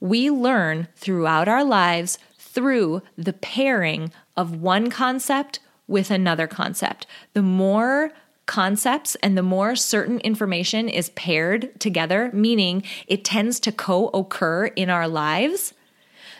We 0.00 0.30
learn 0.30 0.88
throughout 0.96 1.48
our 1.48 1.64
lives 1.64 2.18
through 2.38 3.02
the 3.16 3.32
pairing 3.32 4.12
of 4.36 4.60
one 4.60 4.90
concept 4.90 5.60
with 5.86 6.10
another 6.10 6.46
concept. 6.46 7.06
The 7.32 7.42
more 7.42 8.10
concepts 8.46 9.14
and 9.16 9.36
the 9.36 9.42
more 9.42 9.76
certain 9.76 10.18
information 10.20 10.88
is 10.88 11.10
paired 11.10 11.78
together, 11.80 12.30
meaning 12.32 12.82
it 13.06 13.24
tends 13.24 13.60
to 13.60 13.72
co 13.72 14.08
occur 14.08 14.66
in 14.66 14.90
our 14.90 15.08
lives, 15.08 15.74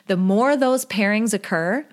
the 0.06 0.16
more 0.16 0.56
those 0.56 0.85
pairings 0.85 1.35
occur, 1.35 1.87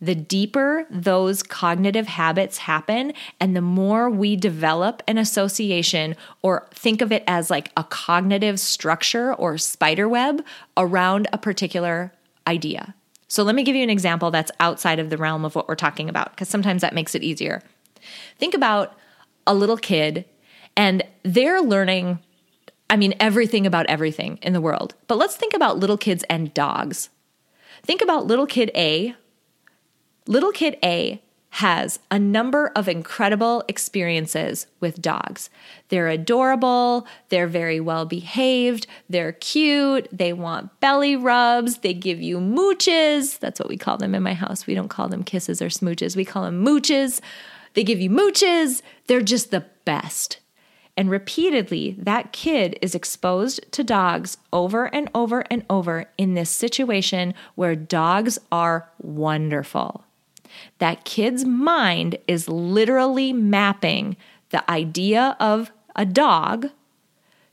the 0.00 0.14
deeper 0.14 0.86
those 0.90 1.42
cognitive 1.42 2.06
habits 2.06 2.58
happen 2.58 3.12
and 3.40 3.56
the 3.56 3.60
more 3.60 4.08
we 4.08 4.36
develop 4.36 5.02
an 5.08 5.18
association 5.18 6.14
or 6.42 6.68
think 6.72 7.00
of 7.00 7.10
it 7.10 7.24
as 7.26 7.50
like 7.50 7.72
a 7.76 7.84
cognitive 7.84 8.60
structure 8.60 9.34
or 9.34 9.58
spider 9.58 10.08
web 10.08 10.44
around 10.76 11.26
a 11.32 11.38
particular 11.38 12.12
idea. 12.46 12.94
So 13.26 13.42
let 13.42 13.54
me 13.54 13.64
give 13.64 13.76
you 13.76 13.82
an 13.82 13.90
example 13.90 14.30
that's 14.30 14.52
outside 14.60 14.98
of 14.98 15.10
the 15.10 15.18
realm 15.18 15.44
of 15.44 15.54
what 15.54 15.68
we're 15.68 15.74
talking 15.74 16.08
about 16.08 16.30
because 16.30 16.48
sometimes 16.48 16.82
that 16.82 16.94
makes 16.94 17.14
it 17.14 17.24
easier. 17.24 17.62
Think 18.38 18.54
about 18.54 18.96
a 19.46 19.54
little 19.54 19.76
kid 19.76 20.24
and 20.76 21.02
they're 21.24 21.60
learning 21.60 22.20
I 22.90 22.96
mean 22.96 23.14
everything 23.20 23.66
about 23.66 23.84
everything 23.86 24.38
in 24.42 24.52
the 24.52 24.60
world. 24.60 24.94
But 25.08 25.18
let's 25.18 25.36
think 25.36 25.52
about 25.52 25.78
little 25.78 25.98
kids 25.98 26.24
and 26.30 26.54
dogs. 26.54 27.10
Think 27.82 28.00
about 28.00 28.26
little 28.26 28.46
kid 28.46 28.70
A 28.74 29.14
Little 30.28 30.52
Kid 30.52 30.76
A 30.84 31.22
has 31.48 32.00
a 32.10 32.18
number 32.18 32.70
of 32.76 32.86
incredible 32.86 33.64
experiences 33.66 34.66
with 34.78 35.00
dogs. 35.00 35.48
They're 35.88 36.08
adorable, 36.08 37.06
they're 37.30 37.46
very 37.46 37.80
well 37.80 38.04
behaved, 38.04 38.86
they're 39.08 39.32
cute, 39.32 40.06
they 40.12 40.34
want 40.34 40.80
belly 40.80 41.16
rubs, 41.16 41.78
they 41.78 41.94
give 41.94 42.20
you 42.20 42.40
mooches. 42.40 43.38
That's 43.38 43.58
what 43.58 43.70
we 43.70 43.78
call 43.78 43.96
them 43.96 44.14
in 44.14 44.22
my 44.22 44.34
house. 44.34 44.66
We 44.66 44.74
don't 44.74 44.88
call 44.88 45.08
them 45.08 45.24
kisses 45.24 45.62
or 45.62 45.68
smooches, 45.68 46.14
we 46.14 46.26
call 46.26 46.42
them 46.42 46.62
mooches. 46.62 47.22
They 47.72 47.82
give 47.82 47.98
you 47.98 48.10
mooches, 48.10 48.82
they're 49.06 49.22
just 49.22 49.50
the 49.50 49.64
best. 49.86 50.40
And 50.94 51.08
repeatedly, 51.08 51.96
that 51.98 52.34
kid 52.34 52.78
is 52.82 52.94
exposed 52.94 53.64
to 53.72 53.82
dogs 53.82 54.36
over 54.52 54.94
and 54.94 55.08
over 55.14 55.42
and 55.50 55.64
over 55.70 56.10
in 56.18 56.34
this 56.34 56.50
situation 56.50 57.32
where 57.54 57.74
dogs 57.74 58.38
are 58.52 58.90
wonderful 58.98 60.04
that 60.78 61.04
kid's 61.04 61.44
mind 61.44 62.18
is 62.26 62.48
literally 62.48 63.32
mapping 63.32 64.16
the 64.50 64.68
idea 64.70 65.36
of 65.40 65.70
a 65.94 66.04
dog 66.04 66.70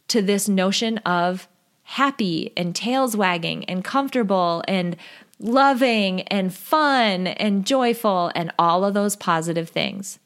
to 0.07 0.21
this 0.21 0.47
notion 0.47 0.97
of 0.99 1.47
happy 1.83 2.51
and 2.55 2.75
tails 2.75 3.15
wagging 3.15 3.65
and 3.65 3.83
comfortable 3.83 4.63
and 4.67 4.95
loving 5.39 6.21
and 6.23 6.53
fun 6.53 7.27
and 7.27 7.65
joyful 7.65 8.31
and 8.35 8.51
all 8.57 8.83
of 8.83 8.93
those 8.93 9.15
positive 9.15 9.69
things. 9.69 10.19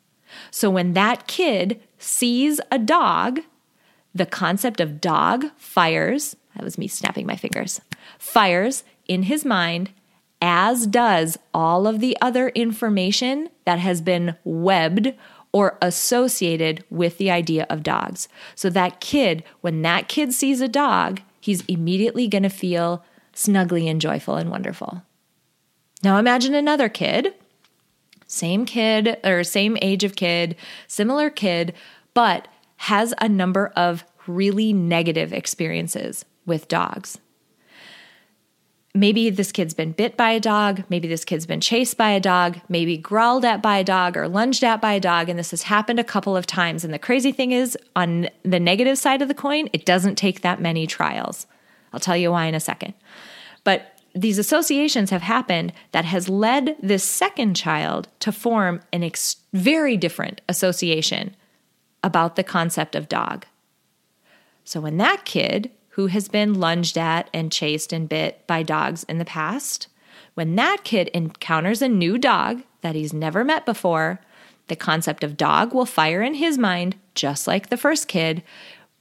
So 0.52 0.70
when 0.70 0.94
that 0.94 1.28
kid 1.28 1.82
sees 1.98 2.62
a 2.72 2.78
dog, 2.78 3.40
the 4.14 4.26
concept 4.26 4.80
of 4.80 5.02
dog 5.02 5.46
fires, 5.58 6.36
that 6.56 6.64
was 6.64 6.78
me 6.78 6.88
snapping 6.88 7.26
my 7.26 7.36
fingers, 7.36 7.82
fires 8.18 8.84
in 9.08 9.24
his 9.24 9.44
mind 9.44 9.92
as 10.42 10.88
does 10.88 11.38
all 11.54 11.88
of 11.88 12.00
the 12.00 12.18
other 12.22 12.50
information 12.50 13.50
that 13.66 13.80
has 13.80 14.02
been 14.02 14.36
webbed 14.44 15.14
or 15.52 15.78
associated 15.82 16.84
with 16.90 17.18
the 17.18 17.32
idea 17.32 17.66
of 17.70 17.84
dogs. 17.84 18.28
So 18.56 18.70
that 18.70 19.00
kid, 19.00 19.44
when 19.62 19.82
that 19.82 20.08
kid 20.08 20.34
sees 20.34 20.62
a 20.62 20.68
dog, 20.68 21.22
he's 21.40 21.66
immediately 21.66 22.28
going 22.28 22.44
to 22.44 22.50
feel 22.50 23.04
snuggly 23.34 23.90
and 23.90 24.00
joyful 24.00 24.36
and 24.36 24.52
wonderful. 24.52 25.04
Now 26.04 26.18
imagine 26.18 26.54
another 26.54 26.88
kid, 26.88 27.34
same 28.28 28.66
kid 28.66 29.18
or 29.24 29.44
same 29.44 29.78
age 29.82 30.04
of 30.04 30.16
kid, 30.16 30.56
similar 30.88 31.30
kid, 31.30 31.74
but 32.14 32.48
has 32.78 33.14
a 33.20 33.28
number 33.28 33.68
of 33.76 34.06
really 34.28 34.72
negative 34.72 35.34
experiences 35.34 36.24
with 36.46 36.68
dogs. 36.68 37.18
Maybe 38.96 39.30
this 39.30 39.52
kid's 39.52 39.76
been 39.76 39.92
bit 39.92 40.18
by 40.18 40.32
a 40.32 40.40
dog. 40.40 40.84
Maybe 40.90 41.08
this 41.08 41.24
kid's 41.24 41.46
been 41.46 41.62
chased 41.62 41.96
by 41.96 42.10
a 42.10 42.20
dog. 42.20 42.60
Maybe 42.70 42.98
growled 42.98 43.46
at 43.46 43.62
by 43.62 43.78
a 43.78 43.84
dog 43.84 44.18
or 44.18 44.28
lunged 44.28 44.64
at 44.64 44.82
by 44.82 44.94
a 44.94 45.00
dog. 45.00 45.30
And 45.30 45.38
this 45.38 45.52
has 45.52 45.64
happened 45.64 46.00
a 46.00 46.04
couple 46.04 46.36
of 46.36 46.48
times. 46.48 46.84
And 46.84 46.94
the 46.94 47.00
crazy 47.00 47.32
thing 47.32 47.52
is, 47.52 47.78
on 47.96 48.30
the 48.44 48.60
negative 48.60 48.98
side 48.98 49.22
of 49.22 49.28
the 49.28 49.36
coin, 49.36 49.70
it 49.74 49.86
doesn't 49.86 50.16
take 50.16 50.42
that 50.42 50.60
many 50.60 50.88
trials. 50.88 51.46
I'll 51.94 52.00
tell 52.00 52.18
you 52.18 52.32
why 52.32 52.46
in 52.46 52.56
a 52.56 52.60
second. 52.60 52.96
But 53.64 54.00
these 54.16 54.40
associations 54.40 55.12
have 55.12 55.22
happened 55.22 55.72
that 55.92 56.06
has 56.06 56.28
led 56.28 56.76
this 56.82 57.04
second 57.04 57.56
child 57.56 58.08
to 58.22 58.32
form 58.32 58.82
an 58.92 59.04
ex- 59.04 59.38
very 59.54 59.98
different 59.98 60.42
association 60.50 61.36
about 62.04 62.36
the 62.36 62.44
concept 62.44 62.96
of 62.96 63.08
dog. 63.08 63.46
So 64.64 64.82
when 64.82 64.98
that 64.98 65.26
kid 65.26 65.70
who 65.90 66.08
has 66.08 66.28
been 66.28 66.54
lunged 66.54 66.98
at 66.98 67.30
and 67.34 67.52
chased 67.52 67.92
and 67.92 68.08
bit 68.08 68.46
by 68.48 68.64
dogs 68.64 69.04
in 69.06 69.18
the 69.18 69.26
past, 69.26 69.88
when 70.34 70.56
that 70.56 70.84
kid 70.84 71.10
encounters 71.10 71.82
a 71.82 71.88
new 71.88 72.18
dog 72.18 72.64
that 72.82 72.96
he's 72.96 73.14
never 73.14 73.44
met 73.44 73.66
before, 73.66 74.22
the 74.68 74.76
concept 74.76 75.24
of 75.24 75.36
dog 75.36 75.74
will 75.74 75.86
fire 75.86 76.22
in 76.22 76.36
his 76.36 76.58
mind, 76.58 76.96
just 77.16 77.48
like 77.48 77.70
the 77.70 77.78
first 77.78 78.08
kid. 78.08 78.44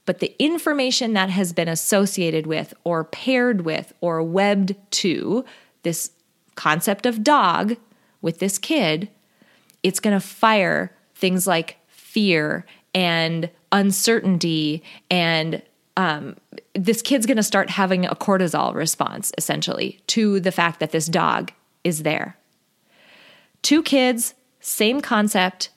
But 0.05 0.19
the 0.19 0.35
information 0.39 1.13
that 1.13 1.29
has 1.29 1.53
been 1.53 1.67
associated 1.67 2.47
with, 2.47 2.73
or 2.83 3.03
paired 3.03 3.61
with, 3.61 3.93
or 4.01 4.23
webbed 4.23 4.75
to 4.91 5.45
this 5.83 6.11
concept 6.55 7.05
of 7.05 7.23
dog 7.23 7.77
with 8.21 8.39
this 8.39 8.57
kid, 8.57 9.09
it's 9.83 9.99
going 9.99 10.19
to 10.19 10.25
fire 10.25 10.91
things 11.15 11.45
like 11.45 11.77
fear 11.87 12.65
and 12.93 13.49
uncertainty 13.71 14.83
and 15.11 15.61
um, 15.99 16.37
this 16.73 17.01
kid's 17.01 17.25
going 17.25 17.35
to 17.35 17.43
start 17.43 17.69
having 17.69 18.05
a 18.05 18.15
cortisol 18.15 18.73
response 18.73 19.33
essentially 19.37 19.99
to 20.07 20.39
the 20.39 20.51
fact 20.51 20.79
that 20.79 20.91
this 20.91 21.07
dog 21.07 21.51
is 21.83 22.03
there. 22.03 22.37
Two 23.63 23.83
kids, 23.83 24.33
same 24.61 25.01
concept, 25.01 25.71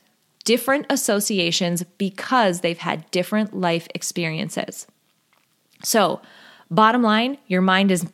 different 0.45 0.87
associations 0.89 1.83
because 1.99 2.61
they've 2.61 2.79
had 2.79 3.11
different 3.11 3.53
life 3.53 3.89
experiences. 3.97 4.87
So, 5.83 6.23
bottom 6.71 7.03
line, 7.03 7.39
your 7.49 7.61
mind 7.61 7.91
is 7.91 8.07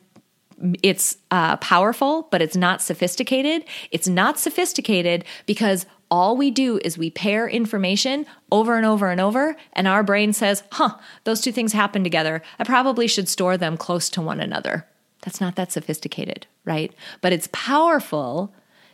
it's 0.81 1.15
uh, 1.29 1.57
powerful, 1.57 2.27
but 2.31 2.41
it's 2.41 2.57
not 2.57 2.81
sophisticated. 2.81 3.65
It's 3.91 4.07
not 4.07 4.39
sophisticated 4.39 5.25
because 5.45 5.85
all 6.11 6.35
we 6.35 6.51
do 6.51 6.79
is 6.83 6.97
we 6.97 7.11
pair 7.11 7.47
information 7.47 8.25
over 8.51 8.77
and 8.77 8.85
over 8.85 9.09
and 9.09 9.21
over, 9.21 9.55
and 9.73 9.87
our 9.87 10.03
brain 10.03 10.33
says, 10.33 10.63
huh, 10.71 10.97
those 11.23 11.41
two 11.41 11.51
things 11.51 11.73
happen 11.73 12.03
together. 12.03 12.41
I 12.57 12.63
probably 12.63 13.07
should 13.07 13.29
store 13.29 13.57
them 13.57 13.77
close 13.77 14.09
to 14.11 14.21
one 14.21 14.39
another. 14.39 14.87
That's 15.21 15.41
not 15.41 15.55
that 15.55 15.71
sophisticated, 15.71 16.47
right? 16.65 16.93
But 17.21 17.33
it's 17.33 17.49
powerful 17.51 18.53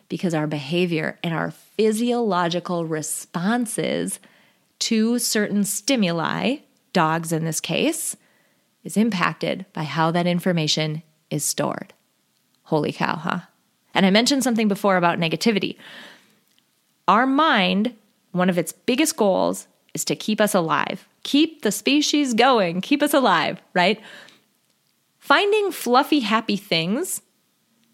because 0.10 0.34
our 0.34 0.48
behavior 0.48 1.20
and 1.24 1.34
our 1.34 1.52
physiological 1.52 2.86
responses 2.86 4.20
to 4.80 5.20
certain 5.20 5.64
stimuli, 5.64 6.58
dogs 6.94 7.32
in 7.32 7.46
this 7.46 7.60
case, 7.60 8.16
is 8.84 8.98
impacted 8.98 9.66
by 9.74 9.84
how 9.84 10.12
that 10.12 10.28
information 10.28 11.02
is 11.30 11.44
stored. 11.44 11.94
Holy 12.64 12.92
cow, 12.92 13.16
huh? 13.16 13.40
And 13.94 14.06
I 14.06 14.12
mentioned 14.12 14.44
something 14.44 14.68
before 14.68 14.98
about 14.98 15.20
negativity. 15.20 15.78
Our 17.08 17.26
mind, 17.26 17.96
one 18.32 18.50
of 18.50 18.58
its 18.58 18.72
biggest 18.72 19.16
goals 19.16 19.68
is 19.94 20.06
to 20.06 20.16
keep 20.16 20.42
us 20.42 20.54
alive, 20.54 21.08
keep 21.24 21.62
the 21.62 21.72
species 21.72 22.34
going, 22.34 22.82
keep 22.82 23.02
us 23.02 23.14
alive, 23.14 23.62
right? 23.74 24.02
Finding 25.20 25.72
fluffy, 25.72 26.20
happy 26.20 26.58
things, 26.58 27.22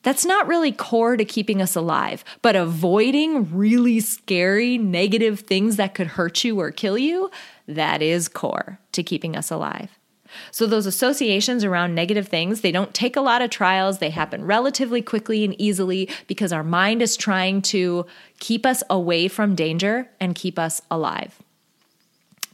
that's 0.03 0.25
not 0.25 0.47
really 0.47 0.71
core 0.71 1.15
to 1.15 1.25
keeping 1.25 1.61
us 1.61 1.75
alive, 1.75 2.23
but 2.41 2.55
avoiding 2.55 3.55
really 3.55 3.99
scary, 3.99 4.77
negative 4.77 5.41
things 5.41 5.75
that 5.75 5.93
could 5.93 6.07
hurt 6.07 6.43
you 6.43 6.59
or 6.59 6.71
kill 6.71 6.97
you, 6.97 7.29
that 7.67 8.01
is 8.01 8.27
core 8.27 8.79
to 8.93 9.03
keeping 9.03 9.35
us 9.35 9.51
alive. 9.51 9.99
So 10.51 10.65
those 10.65 10.85
associations 10.85 11.63
around 11.63 11.95
negative 11.95 12.27
things, 12.27 12.61
they 12.61 12.71
don't 12.71 12.93
take 12.93 13.15
a 13.15 13.21
lot 13.21 13.41
of 13.41 13.49
trials. 13.49 13.99
They 13.99 14.09
happen 14.09 14.45
relatively 14.45 15.01
quickly 15.01 15.43
and 15.43 15.59
easily 15.59 16.09
because 16.27 16.51
our 16.53 16.63
mind 16.63 17.01
is 17.01 17.17
trying 17.17 17.61
to 17.63 18.05
keep 18.39 18.65
us 18.65 18.83
away 18.89 19.27
from 19.27 19.55
danger 19.55 20.09
and 20.19 20.35
keep 20.35 20.57
us 20.57 20.81
alive. 20.89 21.39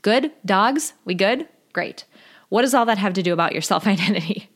Good? 0.01 0.31
Dogs? 0.45 0.93
We 1.05 1.15
good? 1.15 1.47
Great. 1.73 2.05
What 2.49 2.61
does 2.61 2.73
all 2.73 2.85
that 2.85 2.97
have 2.97 3.13
to 3.13 3.23
do 3.23 3.33
about 3.33 3.53
your 3.53 3.61
self 3.73 3.87
identity? 3.87 4.49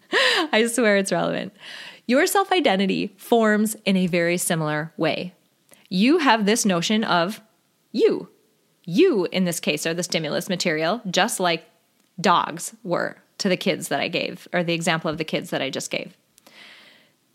I 0.52 0.66
swear 0.68 0.98
it's 0.98 1.12
relevant. 1.12 1.54
Your 2.08 2.26
self 2.28 2.52
identity 2.52 3.14
forms 3.18 3.76
in 3.86 3.96
a 3.98 4.08
very 4.08 4.38
similar 4.38 4.94
way. 4.98 5.34
You 5.90 6.20
have 6.20 6.46
this 6.46 6.66
notion 6.66 7.04
of 7.04 7.42
you. 7.92 8.30
You, 8.84 9.28
in 9.32 9.46
this 9.46 9.60
case, 9.60 9.86
are 9.86 9.94
the 9.94 10.04
stimulus 10.04 10.50
material, 10.50 11.02
just 11.10 11.40
like 11.40 11.66
dogs 12.22 12.76
were 12.84 13.18
to 13.40 13.50
the 13.50 13.58
kids 13.58 13.88
that 13.88 14.00
I 14.00 14.08
gave, 14.08 14.48
or 14.54 14.64
the 14.64 14.74
example 14.74 15.10
of 15.10 15.18
the 15.18 15.24
kids 15.24 15.50
that 15.50 15.62
I 15.62 15.70
just 15.70 15.90
gave. 15.90 16.16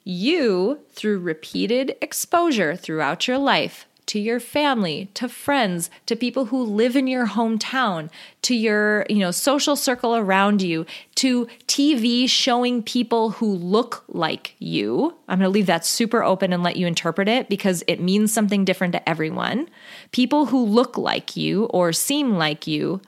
You, 0.04 0.80
through 0.92 1.18
repeated 1.18 1.96
exposure 2.00 2.76
throughout 2.76 3.26
your 3.26 3.38
life, 3.38 3.86
to 4.06 4.20
your 4.20 4.38
family, 4.38 5.10
to 5.14 5.28
friends, 5.28 5.90
to 6.06 6.14
people 6.14 6.46
who 6.46 6.62
live 6.62 6.94
in 6.94 7.08
your 7.08 7.26
hometown, 7.26 8.08
to 8.42 8.54
your, 8.54 9.04
you 9.08 9.18
know, 9.18 9.32
social 9.32 9.74
circle 9.74 10.14
around 10.14 10.62
you, 10.62 10.86
to 11.16 11.46
TV 11.66 12.28
showing 12.30 12.82
people 12.82 13.30
who 13.30 13.52
look 13.52 14.04
like 14.06 14.54
you. 14.60 15.16
I'm 15.28 15.40
going 15.40 15.48
to 15.48 15.52
leave 15.52 15.66
that 15.66 15.84
super 15.84 16.22
open 16.22 16.52
and 16.52 16.62
let 16.62 16.76
you 16.76 16.86
interpret 16.86 17.28
it 17.28 17.48
because 17.48 17.82
it 17.88 18.00
means 18.00 18.32
something 18.32 18.64
different 18.64 18.92
to 18.92 19.08
everyone. 19.08 19.68
People 20.12 20.46
who 20.46 20.64
look 20.64 20.96
like 20.96 21.36
you 21.36 21.64
or 21.64 21.92
seem 21.92 22.36
like 22.38 22.68
you 22.68 23.00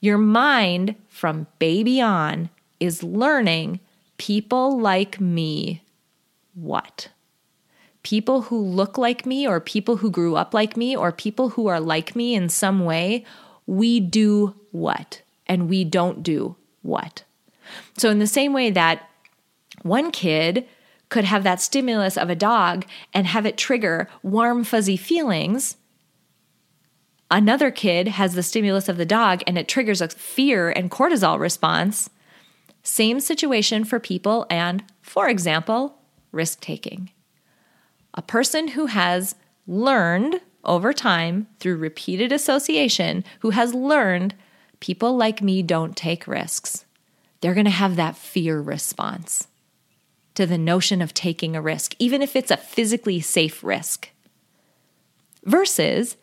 your 0.00 0.18
mind 0.18 0.94
from 1.08 1.46
baby 1.58 2.00
on 2.00 2.50
is 2.80 3.02
learning 3.02 3.80
people 4.16 4.78
like 4.78 5.20
me 5.20 5.82
what? 6.54 7.08
People 8.02 8.42
who 8.42 8.58
look 8.58 8.96
like 8.96 9.26
me, 9.26 9.46
or 9.46 9.60
people 9.60 9.96
who 9.96 10.10
grew 10.10 10.36
up 10.36 10.54
like 10.54 10.76
me, 10.76 10.96
or 10.96 11.12
people 11.12 11.50
who 11.50 11.66
are 11.66 11.80
like 11.80 12.16
me 12.16 12.34
in 12.34 12.48
some 12.48 12.84
way, 12.84 13.24
we 13.66 14.00
do 14.00 14.54
what? 14.72 15.22
And 15.46 15.68
we 15.68 15.84
don't 15.84 16.22
do 16.22 16.56
what? 16.82 17.24
So, 17.96 18.10
in 18.10 18.18
the 18.18 18.26
same 18.26 18.52
way 18.52 18.70
that 18.70 19.08
one 19.82 20.10
kid 20.10 20.66
could 21.08 21.24
have 21.24 21.42
that 21.44 21.60
stimulus 21.60 22.16
of 22.16 22.30
a 22.30 22.34
dog 22.34 22.84
and 23.14 23.26
have 23.26 23.46
it 23.46 23.56
trigger 23.56 24.08
warm, 24.22 24.64
fuzzy 24.64 24.96
feelings, 24.96 25.76
another 27.30 27.70
kid 27.70 28.08
has 28.08 28.34
the 28.34 28.42
stimulus 28.42 28.88
of 28.88 28.96
the 28.96 29.06
dog 29.06 29.42
and 29.46 29.58
it 29.58 29.68
triggers 29.68 30.00
a 30.00 30.08
fear 30.08 30.70
and 30.70 30.90
cortisol 30.90 31.38
response. 31.38 32.10
Same 32.82 33.20
situation 33.20 33.84
for 33.84 34.00
people 34.00 34.46
and, 34.48 34.84
for 35.02 35.28
example, 35.28 35.98
risk 36.32 36.60
taking. 36.60 37.10
A 38.14 38.22
person 38.22 38.68
who 38.68 38.86
has 38.86 39.34
learned 39.66 40.40
over 40.64 40.92
time 40.92 41.46
through 41.60 41.76
repeated 41.76 42.32
association, 42.32 43.24
who 43.40 43.50
has 43.50 43.74
learned 43.74 44.34
people 44.80 45.16
like 45.16 45.42
me 45.42 45.62
don't 45.62 45.96
take 45.96 46.26
risks, 46.26 46.84
they're 47.40 47.54
going 47.54 47.64
to 47.64 47.70
have 47.70 47.96
that 47.96 48.16
fear 48.16 48.60
response 48.60 49.48
to 50.34 50.46
the 50.46 50.58
notion 50.58 51.02
of 51.02 51.14
taking 51.14 51.56
a 51.56 51.62
risk, 51.62 51.94
even 51.98 52.22
if 52.22 52.36
it's 52.36 52.50
a 52.50 52.56
physically 52.56 53.20
safe 53.20 53.62
risk. 53.62 54.10
Versus 55.44 56.16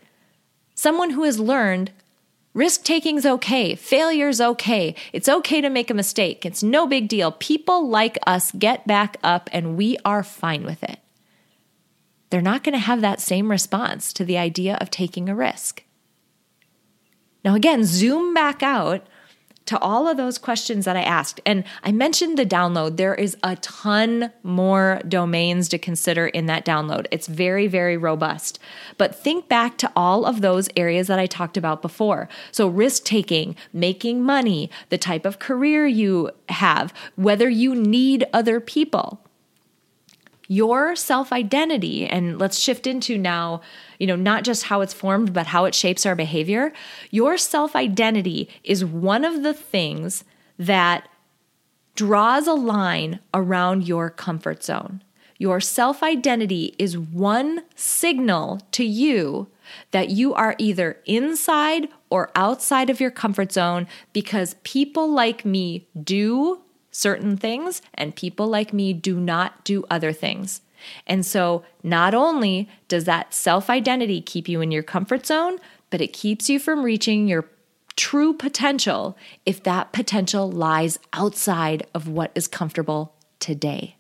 Someone 0.76 1.12
who 1.12 1.24
has 1.24 1.40
learned 1.40 1.92
risk 2.54 2.84
taking's 2.84 3.26
okay, 3.26 3.76
failure's 3.76 4.40
okay, 4.42 4.94
it's 5.14 5.30
okay 5.30 5.62
to 5.62 5.70
make 5.70 5.90
a 5.90 5.96
mistake, 5.96 6.46
it's 6.46 6.62
no 6.62 6.86
big 6.86 7.08
deal. 7.08 7.32
People 7.32 7.88
like 7.88 8.18
us 8.28 8.52
get 8.52 8.86
back 8.86 9.18
up 9.24 9.50
and 9.52 9.78
we 9.78 9.98
are 10.06 10.22
fine 10.22 10.64
with 10.64 10.84
it. 10.84 11.00
They're 12.30 12.42
not 12.42 12.64
going 12.64 12.74
to 12.74 12.80
have 12.80 13.02
that 13.02 13.22
same 13.22 13.50
response 13.50 14.12
to 14.14 14.26
the 14.26 14.38
idea 14.38 14.78
of 14.82 14.92
taking 14.92 15.30
a 15.30 15.36
risk. 15.36 15.84
Now, 17.44 17.56
again, 17.56 17.86
zoom 17.86 18.34
back 18.34 18.62
out 18.64 19.06
to 19.66 19.80
all 19.80 20.08
of 20.08 20.18
those 20.18 20.38
questions 20.38 20.86
that 20.86 20.96
I 20.96 21.02
asked. 21.02 21.42
And 21.46 21.64
I 21.84 21.92
mentioned 21.92 22.38
the 22.38 22.46
download. 22.46 22.98
There 22.98 23.16
is 23.16 23.36
a 23.44 23.56
ton 23.58 24.32
more 24.44 25.02
domains 25.08 25.70
to 25.70 25.78
consider 25.78 26.28
in 26.28 26.46
that 26.46 26.66
download. 26.66 27.08
It's 27.12 27.28
very, 27.28 27.68
very 27.68 27.98
robust. 27.98 28.60
But 28.98 29.16
think 29.16 29.48
back 29.48 29.78
to 29.78 29.92
all 29.96 30.26
of 30.26 30.42
those 30.42 30.70
areas 30.78 31.08
that 31.08 31.20
I 31.20 31.26
talked 31.26 31.58
about 31.58 31.82
before. 31.82 32.30
So, 32.52 32.68
risk 32.68 33.04
taking, 33.04 33.56
making 33.74 34.24
money, 34.24 34.70
the 34.90 34.98
type 34.98 35.26
of 35.26 35.40
career 35.40 35.88
you 35.88 36.32
have, 36.50 36.94
whether 37.16 37.50
you 37.50 37.76
need 37.76 38.26
other 38.34 38.60
people 38.60 39.25
your 40.48 40.96
self 40.96 41.32
identity, 41.32 42.06
and 42.06 42.40
let's 42.40 42.60
shift 42.60 42.88
into 42.88 43.18
now, 43.18 43.62
you 44.00 44.08
know, 44.08 44.16
not 44.16 44.44
just 44.44 44.64
how 44.64 44.82
it's 44.82 44.94
formed, 44.94 45.34
but 45.34 45.48
how 45.48 45.66
it 45.66 45.76
shapes 45.76 46.06
our 46.06 46.16
behavior. 46.16 46.74
Your 47.12 47.38
self 47.38 47.76
identity 47.76 48.50
is 48.64 48.86
one 48.86 49.24
of 49.24 49.44
the 49.44 49.54
things 49.54 50.24
that 50.58 51.08
draws 51.96 52.48
a 52.48 52.54
line 52.54 53.20
around 53.34 53.88
your 53.88 54.10
comfort 54.10 54.64
zone. 54.64 55.04
Your 55.38 55.60
self 55.60 56.02
identity 56.04 56.76
is 56.80 56.98
one 56.98 57.64
signal 57.76 58.62
to 58.72 58.86
you 58.86 59.48
that 59.92 60.10
you 60.10 60.34
are 60.34 60.56
either 60.58 61.02
inside 61.06 61.90
or 62.10 62.32
outside 62.36 62.90
of 62.90 63.00
your 63.00 63.12
comfort 63.12 63.52
zone 63.52 63.88
because 64.14 64.56
people 64.64 65.12
like 65.12 65.44
me 65.44 65.88
do 66.02 66.62
certain 66.96 67.36
things, 67.36 67.82
and 67.94 68.16
people 68.16 68.48
like 68.48 68.74
me 68.74 68.94
do 68.94 69.20
not 69.20 69.64
do 69.66 69.84
other 69.90 70.14
things. 70.14 70.62
And 71.06 71.26
so, 71.26 71.64
not 71.84 72.14
only 72.14 72.70
does 72.88 73.06
that 73.06 73.34
self 73.34 73.70
identity 73.70 74.22
keep 74.22 74.48
you 74.48 74.62
in 74.62 74.72
your 74.72 74.84
comfort 74.84 75.26
zone, 75.26 75.60
but 75.90 76.02
it 76.02 76.14
keeps 76.14 76.50
you 76.50 76.60
from 76.60 76.84
reaching 76.84 77.28
your 77.28 77.50
true 77.96 78.34
potential 78.34 79.18
if 79.46 79.64
that 79.64 79.94
potential 79.94 80.52
lies 80.52 81.00
outside 81.14 81.88
of 81.94 82.08
what 82.08 82.32
is 82.36 82.48
comfortable 82.48 83.16
today. 83.40 83.96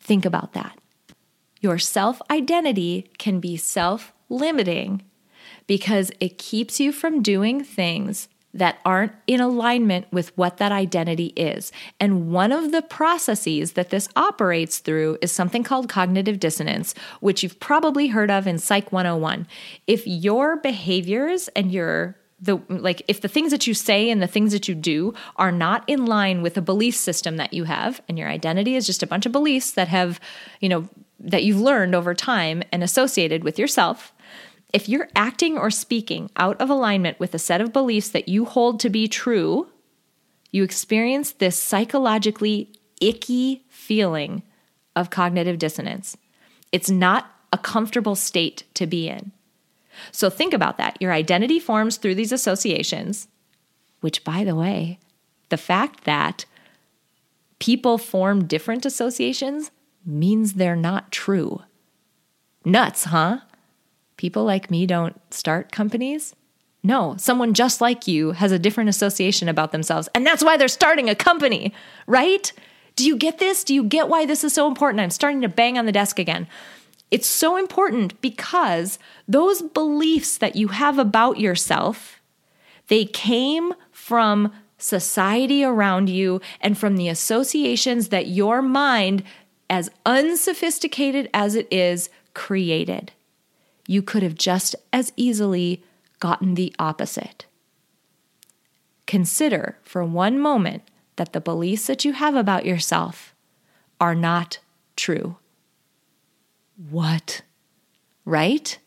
Think 0.00 0.24
about 0.24 0.52
that. 0.52 0.78
Your 1.60 1.78
self 1.78 2.20
identity 2.30 3.10
can 3.18 3.40
be 3.40 3.56
self 3.56 4.12
limiting 4.28 5.02
because 5.66 6.10
it 6.20 6.38
keeps 6.38 6.80
you 6.80 6.92
from 6.92 7.22
doing 7.22 7.62
things 7.62 8.28
that 8.58 8.78
aren't 8.84 9.12
in 9.26 9.40
alignment 9.40 10.06
with 10.12 10.36
what 10.36 10.56
that 10.56 10.72
identity 10.72 11.26
is. 11.36 11.72
And 12.00 12.30
one 12.30 12.52
of 12.52 12.72
the 12.72 12.82
processes 12.82 13.72
that 13.72 13.90
this 13.90 14.08
operates 14.16 14.78
through 14.78 15.18
is 15.20 15.32
something 15.32 15.62
called 15.62 15.88
cognitive 15.88 16.40
dissonance, 16.40 16.94
which 17.20 17.42
you've 17.42 17.60
probably 17.60 18.08
heard 18.08 18.30
of 18.30 18.46
in 18.46 18.58
Psych 18.58 18.92
101. 18.92 19.46
If 19.86 20.06
your 20.06 20.56
behaviors 20.56 21.48
and 21.48 21.72
your 21.72 22.16
the 22.38 22.60
like 22.68 23.02
if 23.08 23.22
the 23.22 23.28
things 23.28 23.50
that 23.50 23.66
you 23.66 23.72
say 23.72 24.10
and 24.10 24.22
the 24.22 24.26
things 24.26 24.52
that 24.52 24.68
you 24.68 24.74
do 24.74 25.14
are 25.36 25.52
not 25.52 25.82
in 25.86 26.04
line 26.04 26.42
with 26.42 26.56
a 26.58 26.60
belief 26.60 26.94
system 26.94 27.38
that 27.38 27.54
you 27.54 27.64
have 27.64 28.02
and 28.08 28.18
your 28.18 28.28
identity 28.28 28.76
is 28.76 28.84
just 28.84 29.02
a 29.02 29.06
bunch 29.06 29.24
of 29.24 29.32
beliefs 29.32 29.70
that 29.70 29.88
have 29.88 30.20
you 30.60 30.68
know 30.68 30.86
that 31.18 31.44
you've 31.44 31.60
learned 31.60 31.94
over 31.94 32.14
time 32.14 32.62
and 32.70 32.82
associated 32.82 33.42
with 33.42 33.58
yourself 33.58 34.12
if 34.76 34.90
you're 34.90 35.08
acting 35.16 35.56
or 35.56 35.70
speaking 35.70 36.30
out 36.36 36.60
of 36.60 36.68
alignment 36.68 37.18
with 37.18 37.32
a 37.34 37.38
set 37.38 37.62
of 37.62 37.72
beliefs 37.72 38.10
that 38.10 38.28
you 38.28 38.44
hold 38.44 38.78
to 38.78 38.90
be 38.90 39.08
true, 39.08 39.68
you 40.50 40.62
experience 40.62 41.32
this 41.32 41.56
psychologically 41.56 42.70
icky 43.00 43.64
feeling 43.70 44.42
of 44.94 45.08
cognitive 45.08 45.58
dissonance. 45.58 46.18
It's 46.72 46.90
not 46.90 47.32
a 47.54 47.56
comfortable 47.56 48.14
state 48.14 48.64
to 48.74 48.86
be 48.86 49.08
in. 49.08 49.32
So 50.12 50.28
think 50.28 50.52
about 50.52 50.76
that. 50.76 51.00
Your 51.00 51.10
identity 51.10 51.58
forms 51.58 51.96
through 51.96 52.16
these 52.16 52.30
associations, 52.30 53.28
which, 54.02 54.24
by 54.24 54.44
the 54.44 54.54
way, 54.54 54.98
the 55.48 55.56
fact 55.56 56.04
that 56.04 56.44
people 57.58 57.96
form 57.96 58.44
different 58.44 58.84
associations 58.84 59.70
means 60.04 60.52
they're 60.52 60.76
not 60.76 61.10
true. 61.10 61.62
Nuts, 62.62 63.04
huh? 63.04 63.38
People 64.16 64.44
like 64.44 64.70
me 64.70 64.86
don't 64.86 65.20
start 65.32 65.72
companies? 65.72 66.34
No, 66.82 67.16
someone 67.18 67.52
just 67.52 67.80
like 67.80 68.06
you 68.06 68.32
has 68.32 68.52
a 68.52 68.58
different 68.58 68.90
association 68.90 69.48
about 69.48 69.72
themselves, 69.72 70.08
and 70.14 70.24
that's 70.24 70.44
why 70.44 70.56
they're 70.56 70.68
starting 70.68 71.10
a 71.10 71.14
company, 71.14 71.74
right? 72.06 72.52
Do 72.94 73.04
you 73.04 73.16
get 73.16 73.38
this? 73.38 73.64
Do 73.64 73.74
you 73.74 73.84
get 73.84 74.08
why 74.08 74.24
this 74.24 74.44
is 74.44 74.54
so 74.54 74.68
important? 74.68 75.00
I'm 75.00 75.10
starting 75.10 75.40
to 75.42 75.48
bang 75.48 75.76
on 75.78 75.86
the 75.86 75.92
desk 75.92 76.18
again. 76.18 76.46
It's 77.10 77.26
so 77.26 77.56
important 77.56 78.20
because 78.20 78.98
those 79.28 79.62
beliefs 79.62 80.38
that 80.38 80.56
you 80.56 80.68
have 80.68 80.98
about 80.98 81.38
yourself, 81.38 82.20
they 82.88 83.04
came 83.04 83.74
from 83.92 84.52
society 84.78 85.64
around 85.64 86.08
you 86.08 86.40
and 86.60 86.76
from 86.76 86.96
the 86.96 87.08
associations 87.08 88.08
that 88.08 88.28
your 88.28 88.62
mind, 88.62 89.22
as 89.68 89.90
unsophisticated 90.04 91.28
as 91.34 91.54
it 91.54 91.68
is, 91.70 92.10
created 92.34 93.12
you 93.86 94.02
could 94.02 94.22
have 94.22 94.34
just 94.34 94.74
as 94.92 95.12
easily 95.16 95.82
gotten 96.20 96.54
the 96.54 96.74
opposite. 96.78 97.46
Consider 99.06 99.78
for 99.82 100.04
one 100.04 100.38
moment 100.38 100.82
that 101.16 101.32
the 101.32 101.40
beliefs 101.40 101.86
that 101.86 102.04
you 102.04 102.12
have 102.12 102.34
about 102.34 102.66
yourself 102.66 103.34
are 104.00 104.14
not 104.14 104.58
true. 104.96 105.36
What? 106.90 107.42
Right? 108.24 108.78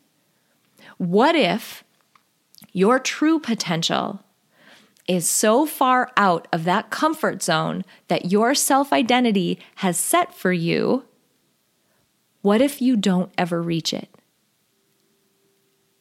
What 0.98 1.36
if 1.36 1.84
your 2.74 3.00
true 3.00 3.40
potential 3.40 4.22
is 5.08 5.28
so 5.28 5.66
far 5.66 6.12
out 6.18 6.48
of 6.54 6.66
that 6.66 6.90
comfort 6.92 7.42
zone 7.42 7.84
that 8.10 8.32
your 8.32 8.54
self 8.54 8.94
identity 8.94 9.60
has 9.76 9.98
set 9.98 10.36
for 10.36 10.52
you? 10.52 11.06
What 12.42 12.62
if 12.62 12.82
you 12.82 12.96
don't 12.96 13.32
ever 13.38 13.62
reach 13.62 13.94
it? 13.94 14.09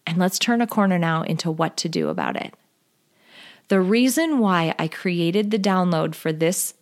And 0.09 0.17
let's 0.17 0.39
turn 0.39 0.63
a 0.63 0.67
corner 0.67 0.99
now 0.99 1.23
into 1.23 1.51
what 1.51 1.77
to 1.77 1.89
do 1.89 2.09
about 2.09 2.35
it. 2.35 2.55
The 3.69 3.79
reason 3.79 4.39
why 4.39 4.75
I 4.79 4.89
created 4.89 5.51
the 5.51 5.59
download 5.59 6.15
for 6.15 6.33
this 6.33 6.73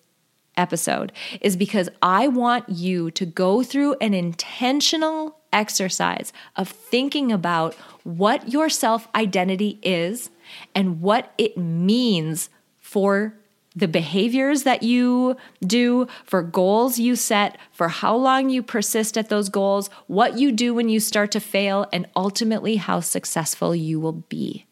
episode 0.57 1.11
is 1.41 1.57
because 1.57 1.89
I 2.01 2.29
want 2.29 2.69
you 2.69 3.11
to 3.11 3.27
go 3.27 3.65
through 3.65 3.95
an 3.95 4.15
intentional 4.15 5.41
exercise 5.53 6.33
of 6.55 6.69
thinking 6.69 7.33
about 7.33 7.75
what 8.05 8.53
your 8.53 8.69
self 8.69 9.09
identity 9.13 9.81
is 9.83 10.31
and 10.73 11.01
what 11.01 11.35
it 11.37 11.59
means 11.59 12.49
for 12.79 13.35
the 13.77 13.87
behaviors 13.87 14.63
that 14.63 14.83
you 14.83 15.37
do, 15.65 16.09
for 16.25 16.43
goals 16.43 16.99
you 16.99 17.15
set, 17.15 17.59
for 17.71 17.89
how 17.89 18.17
long 18.17 18.49
you 18.49 18.63
persist 18.63 19.19
at 19.19 19.29
those 19.29 19.51
goals, 19.51 19.91
what 20.07 20.39
you 20.39 20.51
do 20.51 20.73
when 20.73 20.89
you 20.89 20.99
start 20.99 21.31
to 21.33 21.41
fail, 21.41 21.87
and 21.93 22.09
ultimately 22.17 22.77
how 22.77 23.01
successful 23.01 23.77
you 23.77 24.01
will 24.01 24.13
be. 24.13 24.65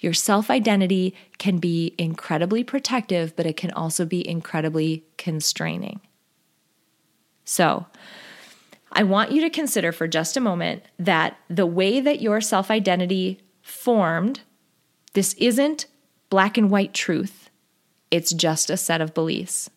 Your 0.00 0.12
self 0.12 0.50
identity 0.50 1.14
can 1.38 1.58
be 1.58 1.94
incredibly 1.98 2.64
protective, 2.64 3.34
but 3.36 3.46
it 3.46 3.56
can 3.56 3.70
also 3.70 4.04
be 4.04 4.28
incredibly 4.28 5.04
constraining. 5.16 6.00
So, 7.44 7.86
I 8.92 9.02
want 9.04 9.32
you 9.32 9.40
to 9.42 9.50
consider 9.50 9.92
for 9.92 10.08
just 10.08 10.36
a 10.36 10.40
moment 10.40 10.82
that 10.98 11.36
the 11.48 11.66
way 11.66 12.00
that 12.00 12.20
your 12.20 12.40
self 12.40 12.70
identity 12.70 13.40
formed, 13.62 14.40
this 15.12 15.34
isn't 15.34 15.86
black 16.30 16.58
and 16.58 16.70
white 16.70 16.94
truth. 16.94 17.47
It's 18.10 18.32
just 18.32 18.70
a 18.70 18.76
set 18.76 19.00
of 19.00 19.14
beliefs. 19.14 19.70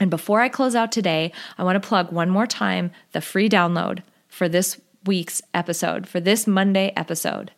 And 0.00 0.10
before 0.10 0.40
I 0.40 0.48
close 0.48 0.74
out 0.74 0.92
today, 0.92 1.32
I 1.56 1.64
want 1.64 1.80
to 1.80 1.86
plug 1.86 2.12
one 2.12 2.30
more 2.30 2.46
time 2.46 2.92
the 3.12 3.20
free 3.20 3.48
download 3.48 4.02
for 4.28 4.48
this 4.48 4.80
week's 5.04 5.42
episode, 5.54 6.06
for 6.06 6.20
this 6.20 6.46
Monday 6.46 6.92
episode. 6.96 7.52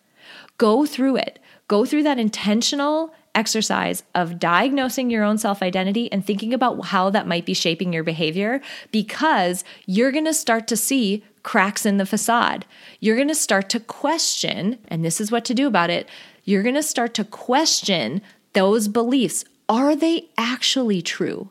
Go 0.56 0.86
through 0.86 1.16
it. 1.16 1.38
Go 1.68 1.84
through 1.84 2.02
that 2.04 2.18
intentional 2.18 3.12
exercise 3.34 4.02
of 4.14 4.38
diagnosing 4.38 5.10
your 5.10 5.22
own 5.22 5.38
self 5.38 5.62
identity 5.62 6.10
and 6.10 6.24
thinking 6.24 6.52
about 6.52 6.86
how 6.86 7.10
that 7.10 7.26
might 7.26 7.46
be 7.46 7.54
shaping 7.54 7.92
your 7.92 8.02
behavior 8.02 8.60
because 8.90 9.64
you're 9.86 10.12
going 10.12 10.24
to 10.24 10.34
start 10.34 10.66
to 10.68 10.76
see 10.76 11.24
cracks 11.42 11.86
in 11.86 11.96
the 11.96 12.06
facade. 12.06 12.66
You're 12.98 13.16
going 13.16 13.28
to 13.28 13.34
start 13.34 13.68
to 13.70 13.80
question, 13.80 14.78
and 14.88 15.04
this 15.04 15.20
is 15.20 15.30
what 15.30 15.44
to 15.46 15.54
do 15.54 15.66
about 15.66 15.90
it. 15.90 16.08
You're 16.44 16.62
going 16.62 16.74
to 16.74 16.82
start 16.82 17.14
to 17.14 17.24
question 17.24 18.22
those 18.52 18.88
beliefs, 18.88 19.44
are 19.68 19.94
they 19.94 20.28
actually 20.36 21.02
true? 21.02 21.50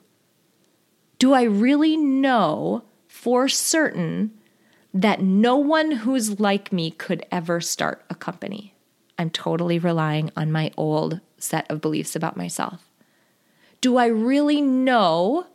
Do 1.17 1.33
I 1.33 1.43
really 1.43 1.97
know 1.97 2.83
for 3.07 3.47
certain 3.47 4.31
that 4.93 5.21
no 5.21 5.55
one 5.57 5.91
who's 5.91 6.39
like 6.39 6.73
me 6.73 6.91
could 6.91 7.25
ever 7.31 7.61
start 7.61 8.03
a 8.09 8.15
company? 8.15 8.73
I'm 9.17 9.29
totally 9.29 9.79
relying 9.79 10.31
on 10.35 10.51
my 10.51 10.71
old 10.77 11.19
set 11.37 11.69
of 11.69 11.81
beliefs 11.81 12.15
about 12.15 12.37
myself. 12.37 12.89
Do 13.81 13.97
I 13.97 14.07
really 14.07 14.61
know? 14.61 15.47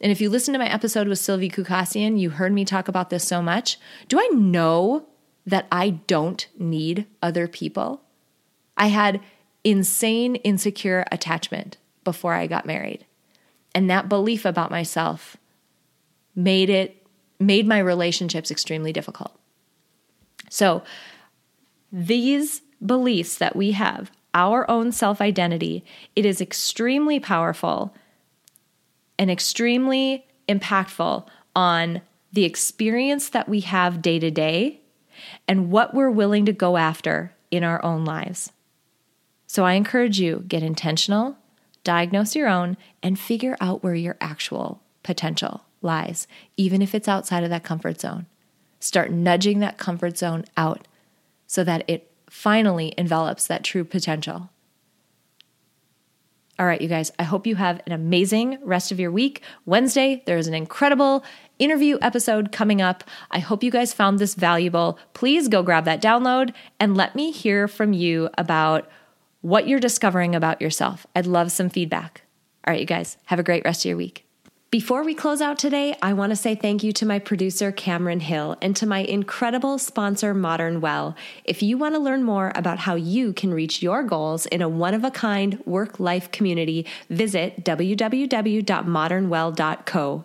And 0.00 0.12
if 0.12 0.20
you 0.20 0.28
listen 0.28 0.52
to 0.52 0.58
my 0.58 0.68
episode 0.68 1.08
with 1.08 1.18
Sylvie 1.18 1.48
Kukasian, 1.48 2.18
you 2.18 2.30
heard 2.30 2.52
me 2.52 2.64
talk 2.64 2.88
about 2.88 3.10
this 3.10 3.26
so 3.26 3.40
much. 3.40 3.78
Do 4.08 4.18
I 4.18 4.28
know 4.32 5.06
that 5.46 5.66
I 5.70 5.90
don't 5.90 6.46
need 6.58 7.06
other 7.22 7.48
people? 7.48 8.02
I 8.76 8.88
had 8.88 9.20
insane, 9.66 10.36
insecure 10.36 11.04
attachment 11.10 11.76
before 12.04 12.34
I 12.34 12.46
got 12.46 12.66
married. 12.66 13.04
And 13.74 13.90
that 13.90 14.08
belief 14.08 14.44
about 14.44 14.70
myself 14.70 15.36
made 16.36 16.70
it 16.70 17.04
made 17.40 17.66
my 17.66 17.78
relationships 17.78 18.50
extremely 18.50 18.92
difficult. 18.92 19.38
So, 20.48 20.82
these 21.92 22.62
beliefs 22.84 23.36
that 23.36 23.56
we 23.56 23.72
have, 23.72 24.10
our 24.32 24.70
own 24.70 24.92
self-identity, 24.92 25.84
it 26.14 26.24
is 26.24 26.40
extremely 26.40 27.18
powerful 27.18 27.94
and 29.18 29.30
extremely 29.30 30.26
impactful 30.48 31.26
on 31.54 32.02
the 32.32 32.44
experience 32.44 33.30
that 33.30 33.48
we 33.48 33.60
have 33.60 34.00
day 34.00 34.18
to 34.18 34.30
day 34.30 34.80
and 35.48 35.70
what 35.70 35.92
we're 35.92 36.10
willing 36.10 36.46
to 36.46 36.52
go 36.52 36.76
after 36.76 37.34
in 37.50 37.64
our 37.64 37.84
own 37.84 38.04
lives. 38.04 38.52
So 39.56 39.64
I 39.64 39.72
encourage 39.72 40.20
you 40.20 40.44
get 40.46 40.62
intentional, 40.62 41.38
diagnose 41.82 42.36
your 42.36 42.46
own 42.46 42.76
and 43.02 43.18
figure 43.18 43.56
out 43.58 43.82
where 43.82 43.94
your 43.94 44.18
actual 44.20 44.82
potential 45.02 45.62
lies, 45.80 46.26
even 46.58 46.82
if 46.82 46.94
it's 46.94 47.08
outside 47.08 47.42
of 47.42 47.48
that 47.48 47.64
comfort 47.64 47.98
zone. 47.98 48.26
Start 48.80 49.10
nudging 49.12 49.60
that 49.60 49.78
comfort 49.78 50.18
zone 50.18 50.44
out 50.58 50.86
so 51.46 51.64
that 51.64 51.88
it 51.88 52.10
finally 52.28 52.92
envelops 52.98 53.46
that 53.46 53.64
true 53.64 53.82
potential. 53.82 54.50
All 56.58 56.66
right, 56.66 56.82
you 56.82 56.88
guys, 56.88 57.10
I 57.18 57.22
hope 57.22 57.46
you 57.46 57.56
have 57.56 57.80
an 57.86 57.92
amazing 57.92 58.58
rest 58.62 58.92
of 58.92 59.00
your 59.00 59.10
week. 59.10 59.40
Wednesday, 59.64 60.22
there 60.26 60.36
is 60.36 60.48
an 60.48 60.54
incredible 60.54 61.24
interview 61.58 61.96
episode 62.02 62.52
coming 62.52 62.82
up. 62.82 63.04
I 63.30 63.38
hope 63.38 63.62
you 63.62 63.70
guys 63.70 63.94
found 63.94 64.18
this 64.18 64.34
valuable. 64.34 64.98
Please 65.14 65.48
go 65.48 65.62
grab 65.62 65.86
that 65.86 66.02
download 66.02 66.52
and 66.78 66.94
let 66.94 67.16
me 67.16 67.30
hear 67.30 67.66
from 67.66 67.94
you 67.94 68.28
about 68.36 68.86
what 69.46 69.68
you're 69.68 69.78
discovering 69.78 70.34
about 70.34 70.60
yourself. 70.60 71.06
I'd 71.14 71.24
love 71.24 71.52
some 71.52 71.70
feedback. 71.70 72.22
All 72.66 72.72
right, 72.72 72.80
you 72.80 72.86
guys, 72.86 73.16
have 73.26 73.38
a 73.38 73.44
great 73.44 73.64
rest 73.64 73.84
of 73.84 73.88
your 73.88 73.96
week. 73.96 74.24
Before 74.72 75.04
we 75.04 75.14
close 75.14 75.40
out 75.40 75.56
today, 75.56 75.94
I 76.02 76.14
want 76.14 76.30
to 76.30 76.36
say 76.36 76.56
thank 76.56 76.82
you 76.82 76.90
to 76.94 77.06
my 77.06 77.20
producer, 77.20 77.70
Cameron 77.70 78.18
Hill, 78.18 78.56
and 78.60 78.74
to 78.74 78.84
my 78.84 78.98
incredible 78.98 79.78
sponsor, 79.78 80.34
Modern 80.34 80.80
Well. 80.80 81.14
If 81.44 81.62
you 81.62 81.78
want 81.78 81.94
to 81.94 82.00
learn 82.00 82.24
more 82.24 82.50
about 82.56 82.80
how 82.80 82.96
you 82.96 83.32
can 83.32 83.54
reach 83.54 83.80
your 83.80 84.02
goals 84.02 84.46
in 84.46 84.62
a 84.62 84.68
one 84.68 84.94
of 84.94 85.04
a 85.04 85.12
kind 85.12 85.62
work 85.64 86.00
life 86.00 86.32
community, 86.32 86.84
visit 87.08 87.64
www.modernwell.co. 87.64 90.24